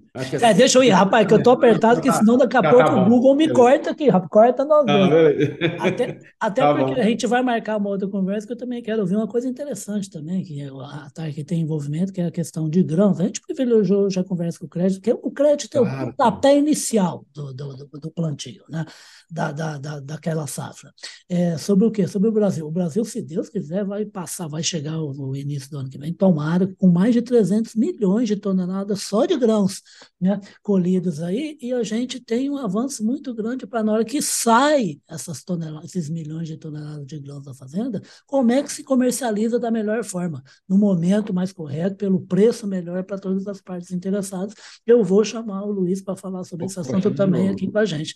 É, 0.43 0.55
deixa 0.55 0.79
eu 0.79 0.85
ir, 0.85 0.91
rapaz, 0.91 1.27
que 1.27 1.35
eu 1.35 1.43
tô 1.43 1.51
apertado, 1.51 2.01
que 2.01 2.11
senão 2.13 2.37
daqui 2.37 2.57
a 2.57 2.63
tá, 2.63 2.71
pouco 2.71 2.85
tá 2.85 3.03
o 3.03 3.09
Google 3.09 3.35
me 3.35 3.47
beleza. 3.47 3.55
corta 3.55 3.91
aqui, 3.91 4.09
rapaz, 4.09 4.31
corta 4.31 4.65
nós 4.65 4.85
ah, 4.89 5.87
Até, 5.87 6.21
até 6.39 6.63
tá 6.63 6.75
porque 6.75 6.95
bom. 6.95 7.01
a 7.01 7.05
gente 7.05 7.27
vai 7.27 7.43
marcar 7.43 7.77
uma 7.77 7.91
outra 7.91 8.09
conversa 8.09 8.47
que 8.47 8.53
eu 8.53 8.57
também 8.57 8.83
quero 8.83 9.01
ouvir 9.01 9.17
uma 9.17 9.29
coisa 9.29 9.49
interessante 9.49 10.11
também, 10.11 10.43
que 10.43 10.61
é 10.61 10.69
a 10.69 11.11
TARC 11.13 11.37
tem 11.45 11.61
envolvimento, 11.61 12.13
que 12.13 12.21
é 12.21 12.27
a 12.27 12.31
questão 12.31 12.69
de 12.69 12.83
grãos. 12.83 13.21
A 13.21 13.25
gente 13.25 13.41
privilegiou 13.41 14.09
já 14.09 14.23
conversa 14.23 14.59
com 14.59 14.67
o 14.67 14.69
crédito, 14.69 15.01
que 15.01 15.13
o 15.13 15.31
crédito 15.31 15.79
é 15.79 15.81
o 15.81 15.85
pontapé 15.85 16.57
inicial 16.57 17.25
do, 17.33 17.53
do, 17.53 17.77
do, 17.77 17.87
do 18.01 18.11
plantio, 18.11 18.65
né? 18.69 18.85
da, 19.31 19.53
da, 19.53 19.79
da, 19.79 20.01
daquela 20.01 20.47
safra. 20.47 20.93
É, 21.29 21.57
sobre 21.57 21.87
o 21.87 21.91
quê? 21.91 22.07
Sobre 22.09 22.29
o 22.29 22.33
Brasil. 22.33 22.67
O 22.67 22.71
Brasil, 22.71 23.05
se 23.05 23.23
Deus 23.23 23.49
quiser, 23.49 23.85
vai 23.85 24.05
passar, 24.05 24.49
vai 24.49 24.63
chegar 24.63 24.93
no 24.93 25.37
início 25.37 25.71
do 25.71 25.79
ano 25.79 25.89
que 25.89 25.99
vem, 25.99 26.13
tomara, 26.13 26.67
com 26.79 26.89
mais 26.89 27.15
de 27.15 27.23
300 27.23 27.77
milhões 27.77 28.27
de 28.27 28.37
toneladas 28.37 29.03
só 29.03 29.25
de 29.25 29.37
grãos 29.41 29.83
né, 30.21 30.39
colhidos 30.63 31.21
aí, 31.21 31.59
e 31.61 31.73
a 31.73 31.83
gente 31.83 32.21
tem 32.21 32.49
um 32.49 32.59
avanço 32.59 33.05
muito 33.05 33.35
grande 33.35 33.67
para 33.67 33.83
na 33.83 33.93
hora 33.93 34.05
que 34.05 34.23
sai 34.23 35.01
essas 35.09 35.43
toneladas, 35.43 35.87
esses 35.87 36.09
milhões 36.09 36.47
de 36.47 36.57
toneladas 36.57 37.07
de 37.07 37.19
grãos 37.19 37.43
da 37.43 37.55
fazenda, 37.55 38.01
como 38.27 38.53
é 38.53 38.63
que 38.63 38.73
se 38.73 38.85
comercializa 38.85 39.59
da 39.59 39.71
melhor 39.71 40.05
forma, 40.05 40.43
no 40.69 40.79
momento 40.79 41.35
mais 41.35 41.53
correto, 41.53 41.97
pelo 41.97 42.21
preço 42.21 42.67
melhor 42.67 43.03
para 43.05 43.19
todas 43.19 43.47
as 43.49 43.61
partes 43.61 43.91
interessadas. 43.91 44.55
Eu 44.87 45.03
vou 45.03 45.25
chamar 45.25 45.65
o 45.65 45.73
Luiz 45.73 46.03
para 46.03 46.15
falar 46.15 46.45
sobre 46.45 46.67
esse 46.67 46.79
assunto 46.79 47.13
também 47.15 47.49
aqui 47.49 47.71
com 47.71 47.79
a 47.79 47.85
gente. 47.85 48.15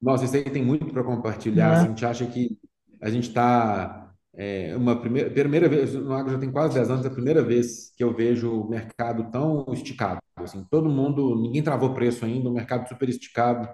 Nossa, 0.00 0.24
isso 0.24 0.36
aí 0.36 0.44
tem 0.44 0.64
muito 0.64 0.86
para 0.86 1.02
compartilhar. 1.02 1.78
É. 1.78 1.80
A 1.80 1.84
gente 1.88 2.04
acha 2.04 2.26
que 2.26 2.58
a 3.00 3.10
gente 3.10 3.28
está. 3.28 4.03
É, 4.36 4.76
uma 4.76 5.00
primeira, 5.00 5.30
primeira 5.30 5.68
vez, 5.68 5.94
no 5.94 6.12
agro 6.12 6.32
já 6.32 6.38
tem 6.38 6.50
quase 6.50 6.74
10 6.74 6.90
anos, 6.90 7.04
é 7.04 7.08
a 7.08 7.12
primeira 7.12 7.42
vez 7.42 7.92
que 7.96 8.02
eu 8.02 8.12
vejo 8.12 8.50
o 8.50 8.68
mercado 8.68 9.30
tão 9.30 9.64
esticado. 9.72 10.18
Assim, 10.36 10.64
todo 10.70 10.88
mundo, 10.88 11.40
ninguém 11.40 11.62
travou 11.62 11.94
preço 11.94 12.24
ainda, 12.24 12.48
o 12.48 12.52
mercado 12.52 12.88
super 12.88 13.08
esticado. 13.08 13.68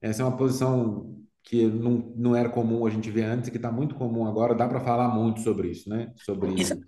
Essa 0.00 0.22
é 0.22 0.24
uma 0.24 0.36
posição 0.36 1.16
que 1.42 1.66
não, 1.66 2.12
não 2.16 2.36
era 2.36 2.48
comum 2.48 2.86
a 2.86 2.90
gente 2.90 3.10
ver 3.10 3.24
antes 3.24 3.48
e 3.48 3.50
que 3.50 3.56
está 3.56 3.70
muito 3.70 3.94
comum 3.94 4.26
agora. 4.26 4.54
Dá 4.54 4.68
para 4.68 4.80
falar 4.80 5.08
muito 5.08 5.40
sobre 5.40 5.68
isso, 5.68 5.88
né? 5.88 6.12
Sobre, 6.16 6.54
isso. 6.54 6.78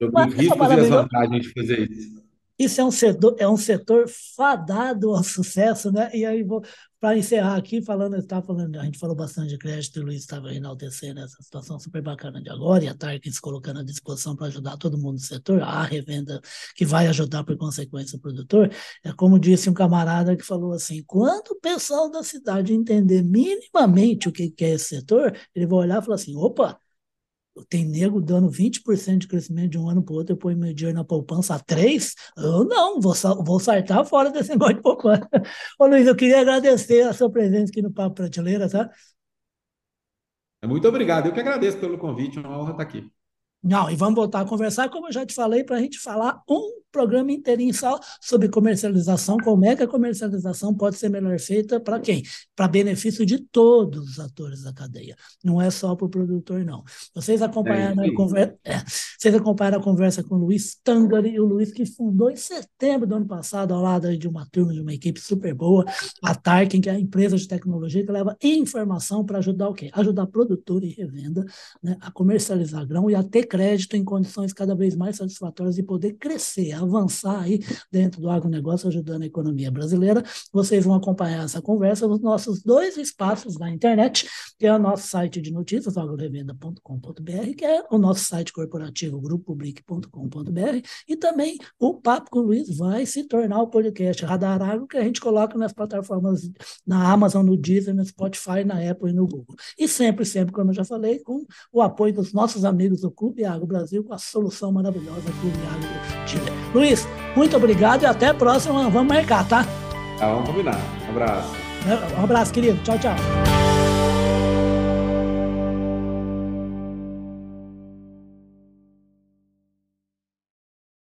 Sobre 0.00 0.28
os 0.28 0.34
riscos 0.34 0.70
e 0.70 0.72
as 0.74 0.88
vantagens 0.88 1.42
de 1.42 1.52
fazer 1.52 1.90
isso. 1.90 2.31
Isso 2.62 2.80
é 2.80 2.84
um 2.84 2.90
setor, 2.92 3.34
é 3.38 3.48
um 3.48 3.56
setor 3.56 4.08
fadado 4.36 5.10
ao 5.10 5.24
sucesso, 5.24 5.90
né? 5.90 6.10
E 6.14 6.24
aí 6.24 6.44
vou 6.44 6.62
para 7.00 7.18
encerrar 7.18 7.56
aqui 7.56 7.82
falando, 7.82 8.16
estava 8.16 8.46
falando, 8.46 8.78
a 8.78 8.84
gente 8.84 8.96
falou 8.96 9.16
bastante 9.16 9.48
de 9.48 9.58
crédito, 9.58 9.98
o 9.98 10.04
Luiz 10.04 10.20
estava 10.20 10.54
enaltecendo 10.54 11.18
essa 11.18 11.42
situação 11.42 11.76
super 11.80 12.00
bacana 12.00 12.40
de 12.40 12.48
agora, 12.48 12.84
e 12.84 12.86
a 12.86 12.94
Tarkin 12.94 13.32
colocando 13.40 13.80
à 13.80 13.82
disposição 13.82 14.36
para 14.36 14.46
ajudar 14.46 14.76
todo 14.76 14.96
mundo 14.96 15.14
no 15.14 15.18
setor, 15.18 15.60
a 15.62 15.82
revenda 15.82 16.40
que 16.76 16.84
vai 16.86 17.08
ajudar 17.08 17.42
por 17.42 17.56
consequência 17.56 18.16
o 18.16 18.20
produtor. 18.20 18.70
É 19.02 19.12
como 19.12 19.36
disse 19.36 19.68
um 19.68 19.74
camarada 19.74 20.36
que 20.36 20.44
falou 20.44 20.72
assim: 20.72 21.02
quando 21.04 21.48
o 21.48 21.60
pessoal 21.60 22.08
da 22.08 22.22
cidade 22.22 22.72
entender 22.72 23.24
minimamente 23.24 24.28
o 24.28 24.32
que 24.32 24.54
é 24.60 24.70
esse 24.70 24.84
setor, 24.84 25.36
ele 25.56 25.66
vai 25.66 25.80
olhar 25.80 26.00
e 26.00 26.04
falar 26.04 26.14
assim: 26.14 26.36
opa, 26.36 26.78
tem 27.68 27.84
nego 27.84 28.20
dando 28.20 28.50
20% 28.50 29.18
de 29.18 29.28
crescimento 29.28 29.70
de 29.70 29.78
um 29.78 29.88
ano 29.88 30.02
para 30.02 30.14
o 30.14 30.16
outro, 30.16 30.32
eu 30.32 30.36
ponho 30.36 30.56
meu 30.56 30.72
dinheiro 30.72 30.96
na 30.96 31.04
poupança 31.04 31.54
a 31.54 31.60
3%, 31.60 32.14
eu 32.36 32.64
não, 32.64 33.00
vou, 33.00 33.14
vou 33.44 33.60
saltar 33.60 34.04
fora 34.04 34.30
desse 34.30 34.50
negócio 34.52 34.76
de 34.76 34.82
poupança. 34.82 35.28
Ô 35.78 35.86
Luiz, 35.86 36.06
eu 36.06 36.16
queria 36.16 36.40
agradecer 36.40 37.02
a 37.02 37.12
sua 37.12 37.30
presença 37.30 37.70
aqui 37.70 37.82
no 37.82 37.92
Papo 37.92 38.16
Prateleira, 38.16 38.68
tá? 38.68 38.90
Muito 40.64 40.86
obrigado, 40.86 41.26
eu 41.26 41.32
que 41.32 41.40
agradeço 41.40 41.78
pelo 41.78 41.98
convite, 41.98 42.38
é 42.38 42.40
uma 42.40 42.58
honra 42.58 42.70
estar 42.70 42.82
aqui. 42.82 43.10
Não, 43.62 43.90
e 43.90 43.96
vamos 43.96 44.14
voltar 44.14 44.40
a 44.40 44.48
conversar, 44.48 44.88
como 44.88 45.08
eu 45.08 45.12
já 45.12 45.24
te 45.26 45.34
falei, 45.34 45.64
para 45.64 45.76
a 45.76 45.80
gente 45.80 45.98
falar 45.98 46.42
um 46.48 46.81
programa 46.92 47.32
inteirinho 47.32 47.74
só 47.74 47.98
sobre 48.20 48.48
comercialização, 48.48 49.38
como 49.38 49.64
é 49.64 49.74
que 49.74 49.82
a 49.82 49.88
comercialização 49.88 50.74
pode 50.74 50.96
ser 50.96 51.08
melhor 51.08 51.38
feita 51.40 51.80
para 51.80 51.98
quem? 51.98 52.22
Para 52.54 52.68
benefício 52.68 53.24
de 53.24 53.38
todos 53.38 54.10
os 54.10 54.18
atores 54.20 54.62
da 54.62 54.72
cadeia, 54.72 55.16
não 55.42 55.60
é 55.60 55.70
só 55.70 55.96
para 55.96 56.06
o 56.06 56.10
produtor, 56.10 56.64
não. 56.64 56.84
Vocês 57.14 57.40
acompanharam, 57.42 58.04
é, 58.04 58.08
a 58.08 58.14
conversa, 58.14 58.58
é, 58.64 58.82
vocês 59.18 59.34
acompanharam 59.34 59.78
a 59.78 59.82
conversa 59.82 60.22
com 60.22 60.36
o 60.36 60.38
Luiz 60.38 60.76
Tangari, 60.84 61.40
o 61.40 61.44
Luiz 61.44 61.72
que 61.72 61.86
fundou 61.86 62.30
em 62.30 62.36
setembro 62.36 63.06
do 63.06 63.14
ano 63.14 63.26
passado, 63.26 63.72
ao 63.72 63.80
lado 63.80 64.16
de 64.16 64.28
uma 64.28 64.46
turma, 64.46 64.72
de 64.72 64.80
uma 64.80 64.92
equipe 64.92 65.20
super 65.20 65.54
boa, 65.54 65.84
a 66.22 66.34
Tarkin, 66.34 66.80
que 66.80 66.90
é 66.90 66.92
a 66.92 67.00
empresa 67.00 67.36
de 67.36 67.48
tecnologia 67.48 68.04
que 68.04 68.12
leva 68.12 68.36
informação 68.42 69.24
para 69.24 69.38
ajudar 69.38 69.68
o 69.68 69.74
quê? 69.74 69.90
Ajudar 69.94 70.26
produtor 70.26 70.84
e 70.84 70.90
revenda 70.90 71.44
né, 71.82 71.96
a 72.00 72.10
comercializar 72.10 72.86
grão 72.86 73.10
e 73.10 73.14
a 73.14 73.22
ter 73.22 73.46
crédito 73.46 73.96
em 73.96 74.04
condições 74.04 74.52
cada 74.52 74.74
vez 74.74 74.94
mais 74.94 75.16
satisfatórias 75.16 75.78
e 75.78 75.82
poder 75.82 76.14
crescer, 76.14 76.72
avançar 76.82 77.40
aí 77.40 77.60
dentro 77.90 78.20
do 78.20 78.30
agronegócio, 78.30 78.88
ajudando 78.88 79.22
a 79.22 79.26
economia 79.26 79.70
brasileira. 79.70 80.22
Vocês 80.52 80.84
vão 80.84 80.94
acompanhar 80.94 81.44
essa 81.44 81.62
conversa 81.62 82.06
nos 82.06 82.20
nossos 82.20 82.62
dois 82.62 82.96
espaços 82.96 83.58
na 83.58 83.70
internet, 83.70 84.28
que 84.58 84.66
é 84.66 84.74
o 84.74 84.78
nosso 84.78 85.08
site 85.08 85.40
de 85.40 85.52
notícias, 85.52 85.96
agrorevenda.com.br, 85.96 87.54
que 87.56 87.64
é 87.64 87.84
o 87.90 87.98
nosso 87.98 88.24
site 88.24 88.52
corporativo, 88.52 89.20
grupopublic.com.br, 89.20 90.86
e 91.08 91.16
também 91.16 91.58
o 91.78 91.94
Papo 91.94 92.30
com 92.30 92.40
o 92.40 92.42
Luiz 92.42 92.76
vai 92.76 93.06
se 93.06 93.24
tornar 93.24 93.62
o 93.62 93.68
podcast 93.68 94.24
Radar 94.24 94.62
Agro, 94.62 94.86
que 94.86 94.96
a 94.96 95.04
gente 95.04 95.20
coloca 95.20 95.56
nas 95.58 95.72
plataformas 95.72 96.50
na 96.86 97.10
Amazon, 97.10 97.44
no 97.44 97.56
Deezer, 97.56 97.94
no 97.94 98.04
Spotify, 98.04 98.64
na 98.64 98.78
Apple 98.90 99.10
e 99.10 99.12
no 99.12 99.26
Google. 99.26 99.56
E 99.78 99.86
sempre, 99.86 100.24
sempre, 100.24 100.52
como 100.52 100.70
eu 100.70 100.74
já 100.74 100.84
falei, 100.84 101.18
com 101.20 101.44
o 101.72 101.80
apoio 101.80 102.12
dos 102.14 102.32
nossos 102.32 102.64
amigos 102.64 103.00
do 103.00 103.10
Clube 103.10 103.44
Agro 103.44 103.66
Brasil 103.66 104.02
com 104.04 104.14
a 104.14 104.18
solução 104.18 104.72
maravilhosa 104.72 105.20
do 105.20 105.48
Agro 105.70 106.28
Chile. 106.28 106.71
Luiz, 106.74 107.06
muito 107.36 107.56
obrigado 107.56 108.02
e 108.02 108.06
até 108.06 108.28
a 108.28 108.34
próxima. 108.34 108.88
Vamos 108.88 109.14
marcar, 109.14 109.46
tá? 109.46 109.64
Tá, 110.18 110.26
vamos 110.26 110.48
combinar. 110.48 110.78
Um 111.06 111.10
abraço. 111.10 111.48
Um 112.18 112.24
abraço, 112.24 112.52
querido. 112.52 112.78
Tchau, 112.82 112.98
tchau. 112.98 113.71